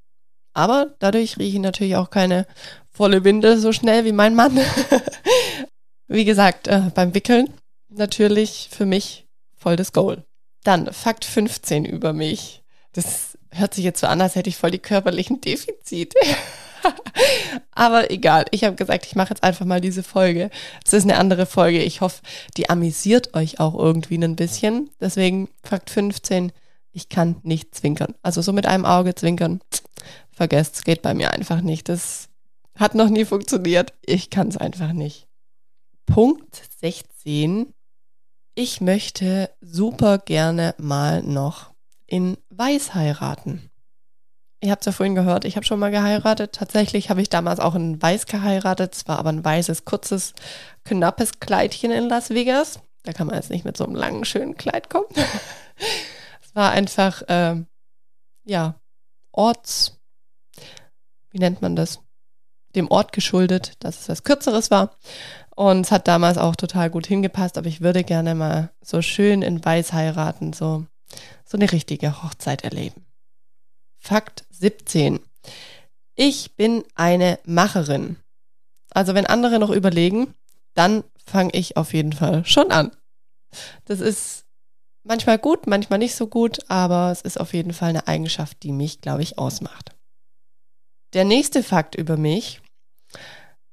Aber 0.53 0.95
dadurch 0.99 1.37
rieche 1.37 1.57
ich 1.57 1.61
natürlich 1.61 1.95
auch 1.95 2.09
keine 2.09 2.45
volle 2.89 3.23
Windel 3.23 3.57
so 3.57 3.73
schnell 3.73 4.05
wie 4.05 4.13
mein 4.13 4.35
Mann. 4.35 4.57
wie 6.07 6.23
gesagt, 6.23 6.67
äh, 6.67 6.91
beim 6.93 7.13
Wickeln 7.13 7.49
natürlich 7.89 8.69
für 8.71 8.85
mich 8.85 9.27
voll 9.55 9.75
das 9.75 9.91
Goal. 9.91 10.23
Dann 10.65 10.91
Fakt 10.91 11.25
15 11.25 11.85
über 11.85 12.11
mich. 12.11 12.63
Das 12.91 13.37
hört 13.51 13.75
sich 13.75 13.85
jetzt 13.85 14.01
so 14.01 14.07
an, 14.07 14.19
als 14.19 14.35
hätte 14.35 14.49
ich 14.49 14.57
voll 14.57 14.71
die 14.71 14.79
körperlichen 14.79 15.39
Defizite. 15.39 16.17
Aber 17.71 18.09
egal, 18.09 18.45
ich 18.49 18.63
habe 18.63 18.75
gesagt, 18.75 19.05
ich 19.05 19.15
mache 19.15 19.29
jetzt 19.29 19.43
einfach 19.43 19.65
mal 19.65 19.79
diese 19.79 20.01
Folge. 20.01 20.49
Es 20.83 20.93
ist 20.93 21.03
eine 21.03 21.17
andere 21.17 21.45
Folge. 21.45 21.83
Ich 21.83 22.01
hoffe, 22.01 22.21
die 22.57 22.67
amüsiert 22.67 23.35
euch 23.35 23.59
auch 23.59 23.75
irgendwie 23.75 24.17
ein 24.17 24.35
bisschen. 24.35 24.89
Deswegen 24.99 25.49
Fakt 25.63 25.91
15, 25.91 26.51
ich 26.91 27.09
kann 27.09 27.35
nicht 27.43 27.75
zwinkern. 27.75 28.15
Also 28.23 28.41
so 28.41 28.51
mit 28.51 28.65
einem 28.65 28.85
Auge 28.85 29.13
zwinkern, 29.13 29.61
vergesst, 30.31 30.77
es 30.77 30.83
geht 30.83 31.03
bei 31.03 31.13
mir 31.13 31.31
einfach 31.31 31.61
nicht. 31.61 31.89
Das 31.89 32.27
hat 32.75 32.95
noch 32.95 33.09
nie 33.09 33.25
funktioniert. 33.25 33.93
Ich 34.03 34.31
kann 34.31 34.47
es 34.47 34.57
einfach 34.57 34.93
nicht. 34.93 35.27
Punkt 36.07 36.63
16. 36.81 37.74
Ich 38.57 38.79
möchte 38.79 39.53
super 39.59 40.17
gerne 40.17 40.75
mal 40.77 41.21
noch 41.21 41.73
in 42.07 42.37
Weiß 42.47 42.93
heiraten. 42.93 43.69
Ihr 44.61 44.71
habt 44.71 44.83
es 44.83 44.85
ja 44.85 44.91
vorhin 44.93 45.13
gehört, 45.13 45.43
ich 45.43 45.57
habe 45.57 45.65
schon 45.65 45.77
mal 45.77 45.91
geheiratet. 45.91 46.53
Tatsächlich 46.53 47.09
habe 47.09 47.21
ich 47.21 47.27
damals 47.27 47.59
auch 47.59 47.75
in 47.75 48.01
Weiß 48.01 48.27
geheiratet. 48.27 48.95
Es 48.95 49.09
war 49.09 49.19
aber 49.19 49.33
ein 49.33 49.43
weißes, 49.43 49.83
kurzes, 49.83 50.33
knappes 50.85 51.41
Kleidchen 51.41 51.91
in 51.91 52.07
Las 52.07 52.29
Vegas. 52.29 52.79
Da 53.03 53.11
kann 53.11 53.27
man 53.27 53.35
jetzt 53.35 53.49
nicht 53.49 53.65
mit 53.65 53.75
so 53.75 53.83
einem 53.83 53.93
langen, 53.95 54.23
schönen 54.23 54.55
Kleid 54.55 54.89
kommen. 54.89 55.09
es 56.41 56.55
war 56.55 56.71
einfach, 56.71 57.23
äh, 57.23 57.61
ja, 58.45 58.79
Orts, 59.33 59.99
wie 61.29 61.39
nennt 61.39 61.61
man 61.61 61.75
das? 61.75 61.99
Dem 62.73 62.89
Ort 62.89 63.11
geschuldet, 63.11 63.73
dass 63.79 63.99
es 63.99 64.09
was 64.09 64.23
Kürzeres 64.23 64.71
war. 64.71 64.95
Und 65.55 65.81
es 65.81 65.91
hat 65.91 66.07
damals 66.07 66.37
auch 66.37 66.55
total 66.55 66.89
gut 66.89 67.07
hingepasst, 67.07 67.57
aber 67.57 67.67
ich 67.67 67.81
würde 67.81 68.03
gerne 68.03 68.35
mal 68.35 68.71
so 68.81 69.01
schön 69.01 69.41
in 69.41 69.63
Weiß 69.63 69.93
heiraten, 69.93 70.51
so, 70.51 70.85
so 71.45 71.57
eine 71.57 71.71
richtige 71.71 72.21
Hochzeit 72.23 72.63
erleben. 72.63 73.05
Fakt 73.97 74.45
17. 74.49 75.19
Ich 76.15 76.55
bin 76.55 76.83
eine 76.93 77.39
Macherin. 77.45 78.17
Also 78.91 79.13
wenn 79.15 79.25
andere 79.25 79.59
noch 79.59 79.69
überlegen, 79.69 80.33
dann 80.73 81.03
fange 81.25 81.51
ich 81.53 81.77
auf 81.77 81.93
jeden 81.93 82.13
Fall 82.13 82.45
schon 82.45 82.71
an. 82.71 82.91
Das 83.85 84.01
ist 84.01 84.45
manchmal 85.03 85.39
gut, 85.39 85.67
manchmal 85.67 85.99
nicht 85.99 86.15
so 86.15 86.27
gut, 86.27 86.59
aber 86.69 87.11
es 87.11 87.21
ist 87.21 87.39
auf 87.39 87.53
jeden 87.53 87.73
Fall 87.73 87.89
eine 87.89 88.07
Eigenschaft, 88.07 88.61
die 88.63 88.73
mich, 88.73 89.01
glaube 89.01 89.23
ich, 89.23 89.37
ausmacht. 89.37 89.95
Der 91.13 91.23
nächste 91.23 91.63
Fakt 91.63 91.95
über 91.95 92.17
mich. 92.17 92.61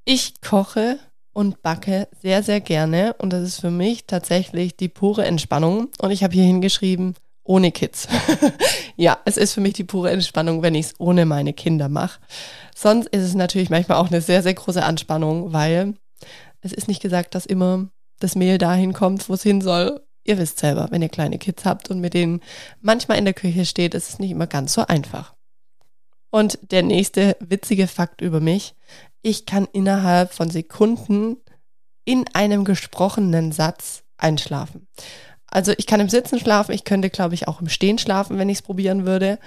Ich 0.05 0.41
koche 0.41 0.99
und 1.33 1.63
backe 1.63 2.09
sehr, 2.21 2.43
sehr 2.43 2.61
gerne. 2.61 3.15
Und 3.19 3.33
das 3.33 3.43
ist 3.43 3.61
für 3.61 3.71
mich 3.71 4.07
tatsächlich 4.07 4.77
die 4.77 4.89
pure 4.89 5.25
Entspannung. 5.25 5.89
Und 5.99 6.11
ich 6.11 6.23
habe 6.23 6.35
hier 6.35 6.45
hingeschrieben, 6.45 7.15
ohne 7.45 7.73
Kids. 7.73 8.09
ja, 8.97 9.19
es 9.25 9.37
ist 9.37 9.55
für 9.55 9.61
mich 9.61 9.75
die 9.75 9.85
pure 9.85 10.11
Entspannung, 10.11 10.63
wenn 10.63 10.75
ich 10.75 10.87
es 10.87 10.95
ohne 10.99 11.27
meine 11.27 11.53
Kinder 11.53 11.89
mache. 11.89 12.21
Sonst 12.75 13.09
ist 13.09 13.23
es 13.23 13.35
natürlich 13.35 13.71
manchmal 13.71 13.99
auch 13.99 14.11
eine 14.11 14.21
sehr, 14.21 14.43
sehr 14.43 14.55
große 14.55 14.83
Anspannung, 14.83 15.53
weil 15.53 15.95
es 16.61 16.73
ist 16.73 16.89
nicht 16.89 17.03
gesagt, 17.03 17.35
dass 17.35 17.47
immer 17.47 17.89
das 18.21 18.37
Mehl 18.37 18.59
dahin 18.59 18.93
kommt, 18.93 19.29
wo 19.29 19.35
es 19.35 19.43
hin 19.43 19.61
soll. 19.61 20.01
Ihr 20.25 20.39
wisst 20.39 20.61
selber, 20.61 20.87
wenn 20.91 21.03
ihr 21.03 21.09
kleine 21.09 21.39
Kids 21.39 21.65
habt 21.65 21.91
und 21.91 22.01
mit 22.01 22.15
denen 22.15 22.41
manchmal 22.81 23.19
in 23.19 23.25
der 23.25 23.35
Küche 23.35 23.67
steht, 23.67 23.95
ist 23.95 24.09
es 24.09 24.19
nicht 24.21 24.31
immer 24.31 24.47
ganz 24.47 24.73
so 24.75 24.87
einfach. 24.87 25.35
Und 26.31 26.59
der 26.71 26.83
nächste 26.83 27.37
witzige 27.41 27.89
Fakt 27.89 28.21
über 28.21 28.41
mich. 28.41 28.75
Ich 29.23 29.47
kann 29.47 29.67
innerhalb 29.73 30.33
von 30.33 30.51
Sekunden 30.51 31.37
in 32.05 32.25
einem 32.35 32.65
gesprochenen 32.65 33.53
Satz 33.53 34.03
einschlafen. 34.19 34.89
Also 35.47 35.73
ich 35.77 35.87
kann 35.87 36.01
im 36.01 36.09
Sitzen 36.09 36.39
schlafen, 36.39 36.73
ich 36.73 36.85
könnte, 36.85 37.11
glaube 37.11 37.35
ich, 37.35 37.47
auch 37.47 37.61
im 37.61 37.69
Stehen 37.69 37.99
schlafen, 37.99 38.39
wenn 38.39 38.49
ich 38.49 38.59
es 38.59 38.63
probieren 38.63 39.07
würde. 39.07 39.39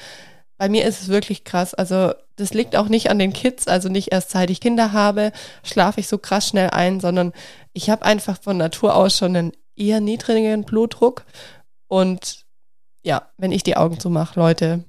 Bei 0.58 0.70
mir 0.70 0.86
ist 0.86 1.02
es 1.02 1.08
wirklich 1.10 1.44
krass. 1.44 1.74
Also 1.74 2.14
das 2.38 2.54
liegt 2.54 2.76
auch 2.76 2.88
nicht 2.88 3.10
an 3.10 3.20
den 3.20 3.34
Kids, 3.34 3.68
also 3.68 3.90
nicht 3.90 4.12
erst 4.12 4.30
seit 4.30 4.50
ich 4.50 4.62
Kinder 4.62 4.94
habe, 4.94 5.32
schlafe 5.64 6.00
ich 6.00 6.08
so 6.08 6.18
krass 6.18 6.48
schnell 6.48 6.70
ein, 6.70 7.00
sondern 7.00 7.34
ich 7.74 7.90
habe 7.90 8.06
einfach 8.06 8.42
von 8.42 8.58
Natur 8.58 8.96
aus 8.96 9.18
schon 9.18 9.36
einen 9.36 9.52
eher 9.76 10.00
niedrigen 10.00 10.64
Blutdruck. 10.64 11.26
Und 11.88 12.46
ja, 13.04 13.30
wenn 13.38 13.52
ich 13.52 13.64
die 13.64 13.78
Augen 13.78 14.00
zumache, 14.00 14.40
Leute, 14.40 14.86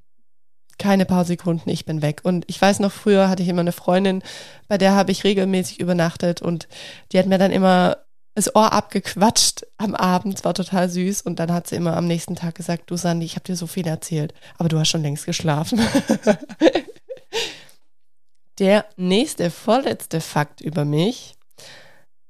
keine 0.78 1.06
paar 1.06 1.24
Sekunden, 1.24 1.70
ich 1.70 1.84
bin 1.84 2.02
weg. 2.02 2.20
Und 2.22 2.44
ich 2.48 2.60
weiß 2.60 2.80
noch, 2.80 2.92
früher 2.92 3.28
hatte 3.28 3.42
ich 3.42 3.48
immer 3.48 3.60
eine 3.60 3.72
Freundin, 3.72 4.22
bei 4.68 4.78
der 4.78 4.94
habe 4.94 5.12
ich 5.12 5.24
regelmäßig 5.24 5.80
übernachtet 5.80 6.42
und 6.42 6.68
die 7.12 7.18
hat 7.18 7.26
mir 7.26 7.38
dann 7.38 7.52
immer 7.52 7.98
das 8.36 8.54
Ohr 8.54 8.70
abgequatscht 8.72 9.66
am 9.78 9.94
Abend, 9.94 10.44
war 10.44 10.52
total 10.52 10.90
süß. 10.90 11.22
Und 11.22 11.38
dann 11.38 11.50
hat 11.50 11.66
sie 11.66 11.76
immer 11.76 11.96
am 11.96 12.06
nächsten 12.06 12.36
Tag 12.36 12.54
gesagt, 12.54 12.90
du 12.90 12.96
Sandy, 12.96 13.24
ich 13.24 13.34
habe 13.34 13.44
dir 13.44 13.56
so 13.56 13.66
viel 13.66 13.86
erzählt, 13.86 14.34
aber 14.58 14.68
du 14.68 14.78
hast 14.78 14.90
schon 14.90 15.02
längst 15.02 15.24
geschlafen. 15.24 15.80
Der 18.58 18.84
nächste, 18.96 19.50
vorletzte 19.50 20.20
Fakt 20.20 20.60
über 20.60 20.84
mich. 20.84 21.34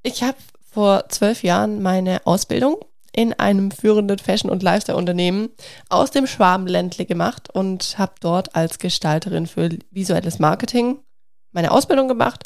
Ich 0.02 0.22
habe 0.22 0.37
vor 0.72 1.09
zwölf 1.09 1.42
Jahren 1.42 1.82
meine 1.82 2.24
Ausbildung 2.24 2.78
in 3.16 3.33
einem 3.33 3.70
führenden 3.70 4.18
Fashion- 4.18 4.50
und 4.50 4.62
Lifestyle-Unternehmen 4.62 5.48
aus 5.88 6.11
dem 6.11 6.26
Schwabenländle 6.26 7.07
gemacht 7.07 7.48
und 7.50 7.98
habe 7.98 8.12
dort 8.20 8.55
als 8.55 8.79
Gestalterin 8.79 9.46
für 9.46 9.70
visuelles 9.90 10.38
Marketing 10.38 11.00
meine 11.50 11.72
Ausbildung 11.72 12.09
gemacht. 12.09 12.44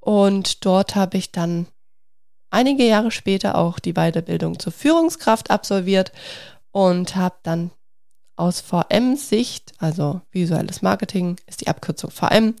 Und 0.00 0.64
dort 0.64 0.96
habe 0.96 1.18
ich 1.18 1.32
dann 1.32 1.66
einige 2.50 2.84
Jahre 2.84 3.10
später 3.10 3.56
auch 3.56 3.78
die 3.78 3.92
Weiterbildung 3.92 4.58
zur 4.58 4.72
Führungskraft 4.72 5.50
absolviert 5.50 6.12
und 6.72 7.14
habe 7.14 7.36
dann 7.42 7.70
aus 8.36 8.62
VM-Sicht, 8.62 9.74
also 9.78 10.22
visuelles 10.30 10.80
Marketing 10.80 11.36
ist 11.46 11.60
die 11.60 11.68
Abkürzung 11.68 12.10
VM, 12.10 12.54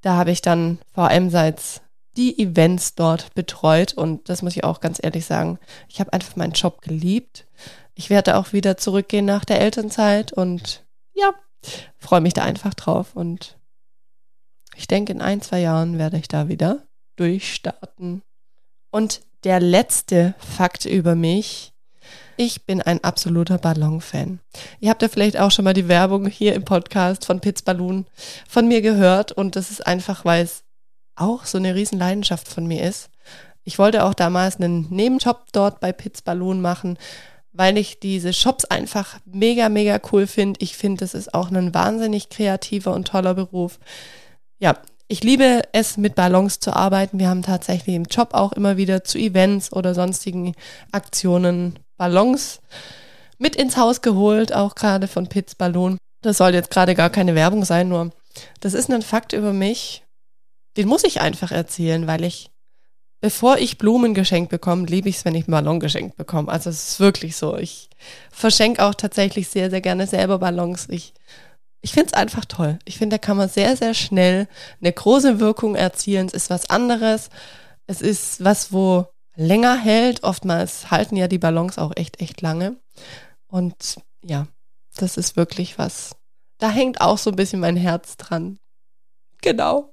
da 0.00 0.16
habe 0.16 0.30
ich 0.30 0.40
dann 0.40 0.78
VM-seits 0.94 1.82
die 2.16 2.38
Events 2.38 2.94
dort 2.94 3.34
betreut 3.34 3.94
und 3.94 4.28
das 4.28 4.42
muss 4.42 4.56
ich 4.56 4.64
auch 4.64 4.80
ganz 4.80 4.98
ehrlich 5.02 5.24
sagen, 5.24 5.58
ich 5.88 6.00
habe 6.00 6.12
einfach 6.12 6.36
meinen 6.36 6.52
Job 6.52 6.82
geliebt. 6.82 7.46
Ich 7.94 8.10
werde 8.10 8.36
auch 8.36 8.52
wieder 8.52 8.76
zurückgehen 8.76 9.24
nach 9.24 9.44
der 9.44 9.60
Elternzeit 9.60 10.32
und 10.32 10.84
ja, 11.14 11.32
freue 11.98 12.20
mich 12.20 12.34
da 12.34 12.42
einfach 12.42 12.74
drauf 12.74 13.14
und 13.14 13.58
ich 14.76 14.88
denke, 14.88 15.12
in 15.12 15.20
ein, 15.20 15.42
zwei 15.42 15.60
Jahren 15.60 15.98
werde 15.98 16.16
ich 16.16 16.28
da 16.28 16.48
wieder 16.48 16.82
durchstarten. 17.16 18.22
Und 18.90 19.20
der 19.44 19.60
letzte 19.60 20.34
Fakt 20.38 20.84
über 20.84 21.14
mich. 21.14 21.72
Ich 22.36 22.64
bin 22.64 22.80
ein 22.80 23.04
absoluter 23.04 23.58
Ballon-Fan. 23.58 24.40
Ihr 24.80 24.90
habt 24.90 25.02
ja 25.02 25.08
vielleicht 25.08 25.38
auch 25.38 25.50
schon 25.50 25.64
mal 25.64 25.74
die 25.74 25.88
Werbung 25.88 26.26
hier 26.26 26.54
im 26.54 26.64
Podcast 26.64 27.26
von 27.26 27.40
Pitz 27.40 27.60
Balloon 27.62 28.06
von 28.48 28.66
mir 28.66 28.80
gehört 28.80 29.32
und 29.32 29.56
das 29.56 29.70
ist 29.70 29.86
einfach, 29.86 30.24
weil 30.24 30.44
es 30.44 30.64
auch 31.20 31.44
so 31.44 31.58
eine 31.58 31.74
riesen 31.74 31.98
Leidenschaft 31.98 32.48
von 32.48 32.66
mir 32.66 32.82
ist. 32.82 33.10
Ich 33.64 33.78
wollte 33.78 34.04
auch 34.04 34.14
damals 34.14 34.56
einen 34.56 34.88
Nebenjob 34.90 35.44
dort 35.52 35.80
bei 35.80 35.92
Pitz 35.92 36.22
Balloon 36.22 36.60
machen, 36.60 36.98
weil 37.52 37.78
ich 37.78 38.00
diese 38.00 38.32
Shops 38.32 38.64
einfach 38.64 39.18
mega, 39.24 39.68
mega 39.68 40.00
cool 40.12 40.26
finde. 40.26 40.60
Ich 40.62 40.76
finde, 40.76 41.04
es 41.04 41.14
ist 41.14 41.34
auch 41.34 41.50
ein 41.50 41.74
wahnsinnig 41.74 42.30
kreativer 42.30 42.92
und 42.94 43.08
toller 43.08 43.34
Beruf. 43.34 43.78
Ja, 44.58 44.76
ich 45.08 45.24
liebe 45.24 45.62
es, 45.72 45.96
mit 45.96 46.14
Ballons 46.14 46.60
zu 46.60 46.72
arbeiten. 46.72 47.18
Wir 47.18 47.28
haben 47.28 47.42
tatsächlich 47.42 47.96
im 47.96 48.04
Job 48.04 48.30
auch 48.32 48.52
immer 48.52 48.76
wieder 48.76 49.02
zu 49.02 49.18
Events 49.18 49.72
oder 49.72 49.94
sonstigen 49.94 50.54
Aktionen 50.92 51.78
Ballons 51.96 52.60
mit 53.36 53.56
ins 53.56 53.76
Haus 53.76 54.02
geholt, 54.02 54.54
auch 54.54 54.74
gerade 54.74 55.08
von 55.08 55.26
Pitts 55.26 55.56
Ballon. 55.56 55.98
Das 56.22 56.38
soll 56.38 56.54
jetzt 56.54 56.70
gerade 56.70 56.94
gar 56.94 57.10
keine 57.10 57.34
Werbung 57.34 57.64
sein, 57.64 57.88
nur 57.88 58.10
das 58.60 58.74
ist 58.74 58.90
ein 58.90 59.02
Fakt 59.02 59.32
über 59.32 59.52
mich. 59.52 60.04
Den 60.80 60.88
muss 60.88 61.04
ich 61.04 61.20
einfach 61.20 61.50
erzählen, 61.50 62.06
weil 62.06 62.24
ich, 62.24 62.50
bevor 63.20 63.58
ich 63.58 63.76
Blumen 63.76 64.14
geschenkt 64.14 64.50
bekomme, 64.50 64.86
liebe 64.86 65.10
ich 65.10 65.16
es, 65.18 65.24
wenn 65.26 65.34
ich 65.34 65.44
einen 65.44 65.52
Ballon 65.52 65.78
geschenkt 65.78 66.16
bekomme. 66.16 66.50
Also 66.50 66.70
es 66.70 66.92
ist 66.92 67.00
wirklich 67.00 67.36
so. 67.36 67.54
Ich 67.58 67.90
verschenke 68.30 68.82
auch 68.82 68.94
tatsächlich 68.94 69.50
sehr, 69.50 69.68
sehr 69.68 69.82
gerne 69.82 70.06
selber 70.06 70.38
Ballons. 70.38 70.88
Ich 70.88 71.12
ich 71.82 71.92
finde 71.92 72.06
es 72.06 72.14
einfach 72.14 72.46
toll. 72.46 72.78
Ich 72.86 72.96
finde, 72.96 73.16
da 73.16 73.18
kann 73.18 73.36
man 73.36 73.50
sehr, 73.50 73.76
sehr 73.76 73.92
schnell 73.92 74.48
eine 74.80 74.90
große 74.90 75.38
Wirkung 75.38 75.74
erzielen. 75.74 76.28
Es 76.28 76.32
ist 76.32 76.48
was 76.48 76.70
anderes. 76.70 77.28
Es 77.86 78.00
ist 78.00 78.42
was, 78.42 78.72
wo 78.72 79.04
länger 79.36 79.76
hält. 79.76 80.22
Oftmals 80.22 80.90
halten 80.90 81.16
ja 81.16 81.28
die 81.28 81.36
Ballons 81.36 81.76
auch 81.76 81.92
echt, 81.94 82.22
echt 82.22 82.40
lange. 82.40 82.76
Und 83.48 83.96
ja, 84.24 84.46
das 84.96 85.18
ist 85.18 85.36
wirklich 85.36 85.76
was. 85.76 86.16
Da 86.56 86.70
hängt 86.70 87.02
auch 87.02 87.18
so 87.18 87.28
ein 87.28 87.36
bisschen 87.36 87.60
mein 87.60 87.76
Herz 87.76 88.16
dran. 88.16 88.58
Genau. 89.42 89.92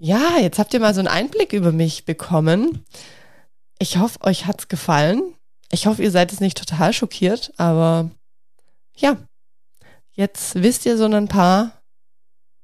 Ja, 0.00 0.38
jetzt 0.38 0.58
habt 0.58 0.72
ihr 0.72 0.80
mal 0.80 0.94
so 0.94 1.00
einen 1.00 1.08
Einblick 1.08 1.52
über 1.52 1.72
mich 1.72 2.04
bekommen. 2.04 2.84
Ich 3.78 3.98
hoffe, 3.98 4.20
euch 4.22 4.46
hat's 4.46 4.68
gefallen. 4.68 5.34
Ich 5.70 5.86
hoffe, 5.86 6.02
ihr 6.02 6.10
seid 6.10 6.32
jetzt 6.32 6.40
nicht 6.40 6.58
total 6.58 6.92
schockiert, 6.92 7.52
aber 7.58 8.10
ja, 8.96 9.16
Jetzt 10.20 10.56
wisst 10.56 10.84
ihr 10.84 10.98
so 10.98 11.06
ein 11.06 11.28
paar 11.28 11.80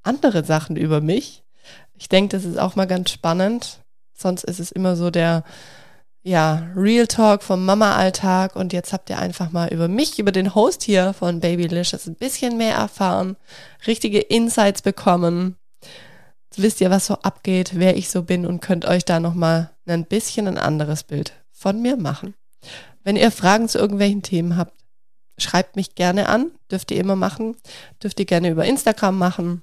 andere 0.02 0.44
Sachen 0.44 0.76
über 0.76 1.00
mich. 1.00 1.42
Ich 1.94 2.10
denke, 2.10 2.36
das 2.36 2.44
ist 2.44 2.58
auch 2.58 2.76
mal 2.76 2.86
ganz 2.86 3.10
spannend. 3.10 3.80
Sonst 4.12 4.44
ist 4.44 4.60
es 4.60 4.72
immer 4.72 4.94
so 4.94 5.10
der, 5.10 5.42
ja, 6.22 6.68
Real 6.76 7.06
Talk 7.06 7.42
vom 7.42 7.64
Mama-Alltag. 7.64 8.56
Und 8.56 8.74
jetzt 8.74 8.92
habt 8.92 9.08
ihr 9.08 9.18
einfach 9.18 9.52
mal 9.52 9.72
über 9.72 9.88
mich, 9.88 10.18
über 10.18 10.32
den 10.32 10.54
Host 10.54 10.82
hier 10.82 11.14
von 11.14 11.40
Babylicious 11.40 12.06
ein 12.06 12.16
bisschen 12.16 12.58
mehr 12.58 12.74
erfahren, 12.74 13.36
richtige 13.86 14.18
Insights 14.20 14.82
bekommen. 14.82 15.56
Wisst 16.56 16.80
ihr, 16.80 16.90
was 16.90 17.06
so 17.06 17.14
abgeht, 17.14 17.72
wer 17.74 17.96
ich 17.96 18.08
so 18.08 18.22
bin 18.22 18.46
und 18.46 18.60
könnt 18.60 18.86
euch 18.86 19.04
da 19.04 19.20
nochmal 19.20 19.70
ein 19.86 20.06
bisschen 20.06 20.48
ein 20.48 20.58
anderes 20.58 21.02
Bild 21.02 21.32
von 21.52 21.80
mir 21.80 21.96
machen. 21.96 22.34
Wenn 23.04 23.16
ihr 23.16 23.30
Fragen 23.30 23.68
zu 23.68 23.78
irgendwelchen 23.78 24.22
Themen 24.22 24.56
habt, 24.56 24.72
schreibt 25.38 25.76
mich 25.76 25.94
gerne 25.94 26.28
an, 26.28 26.50
dürft 26.70 26.90
ihr 26.90 26.98
immer 26.98 27.16
machen, 27.16 27.56
dürft 28.02 28.18
ihr 28.20 28.26
gerne 28.26 28.50
über 28.50 28.64
Instagram 28.64 29.18
machen 29.18 29.62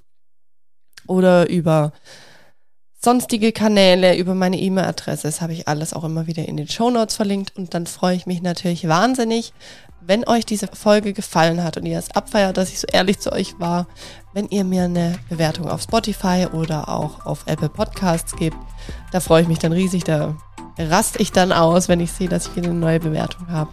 oder 1.06 1.48
über 1.50 1.92
sonstige 3.02 3.52
Kanäle, 3.52 4.16
über 4.16 4.34
meine 4.34 4.58
E-Mail-Adresse. 4.58 5.24
Das 5.24 5.40
habe 5.40 5.52
ich 5.52 5.68
alles 5.68 5.92
auch 5.92 6.04
immer 6.04 6.26
wieder 6.26 6.46
in 6.46 6.56
den 6.56 6.68
Show 6.68 6.90
Notes 6.90 7.16
verlinkt 7.16 7.56
und 7.56 7.74
dann 7.74 7.86
freue 7.86 8.16
ich 8.16 8.26
mich 8.26 8.40
natürlich 8.40 8.88
wahnsinnig, 8.88 9.52
wenn 10.06 10.26
euch 10.28 10.44
diese 10.44 10.68
Folge 10.68 11.12
gefallen 11.12 11.62
hat 11.62 11.76
und 11.76 11.86
ihr 11.86 11.98
es 11.98 12.10
abfeiert, 12.10 12.56
dass 12.56 12.70
ich 12.70 12.80
so 12.80 12.86
ehrlich 12.92 13.20
zu 13.20 13.32
euch 13.32 13.58
war, 13.58 13.86
wenn 14.32 14.48
ihr 14.48 14.64
mir 14.64 14.84
eine 14.84 15.18
Bewertung 15.28 15.68
auf 15.68 15.82
Spotify 15.82 16.46
oder 16.52 16.88
auch 16.88 17.24
auf 17.24 17.44
Apple 17.46 17.68
Podcasts 17.68 18.36
gebt. 18.36 18.56
Da 19.12 19.20
freue 19.20 19.42
ich 19.42 19.48
mich 19.48 19.58
dann 19.58 19.72
riesig, 19.72 20.04
da 20.04 20.34
raste 20.78 21.22
ich 21.22 21.32
dann 21.32 21.52
aus, 21.52 21.88
wenn 21.88 22.00
ich 22.00 22.12
sehe, 22.12 22.28
dass 22.28 22.48
ich 22.48 22.56
wieder 22.56 22.70
eine 22.70 22.78
neue 22.78 23.00
Bewertung 23.00 23.48
habe. 23.48 23.70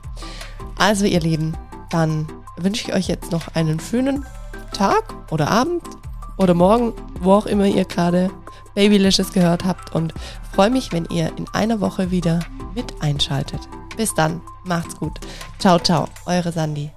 Also 0.78 1.06
ihr 1.06 1.20
Lieben, 1.20 1.58
dann 1.90 2.28
wünsche 2.58 2.88
ich 2.88 2.96
euch 2.96 3.08
jetzt 3.08 3.32
noch 3.32 3.56
einen 3.56 3.80
schönen 3.80 4.26
Tag 4.74 5.14
oder 5.32 5.50
Abend 5.50 5.84
oder 6.38 6.54
Morgen, 6.54 6.94
wo 7.20 7.34
auch 7.34 7.46
immer 7.46 7.66
ihr 7.66 7.86
gerade 7.86 8.30
Babylicious 8.74 9.34
gehört 9.34 9.66
habt 9.66 9.94
und 9.94 10.14
freue 10.54 10.70
mich, 10.70 10.94
wenn 10.94 11.06
ihr 11.06 11.36
in 11.38 11.46
einer 11.52 11.82
Woche 11.82 12.10
wieder 12.10 12.40
mit 12.74 13.02
einschaltet. 13.02 13.60
Bis 13.98 14.14
dann, 14.16 14.42
macht's 14.64 14.96
gut. 14.98 15.20
Ciao, 15.60 15.80
ciao, 15.80 16.08
eure 16.26 16.52
Sandy. 16.52 16.92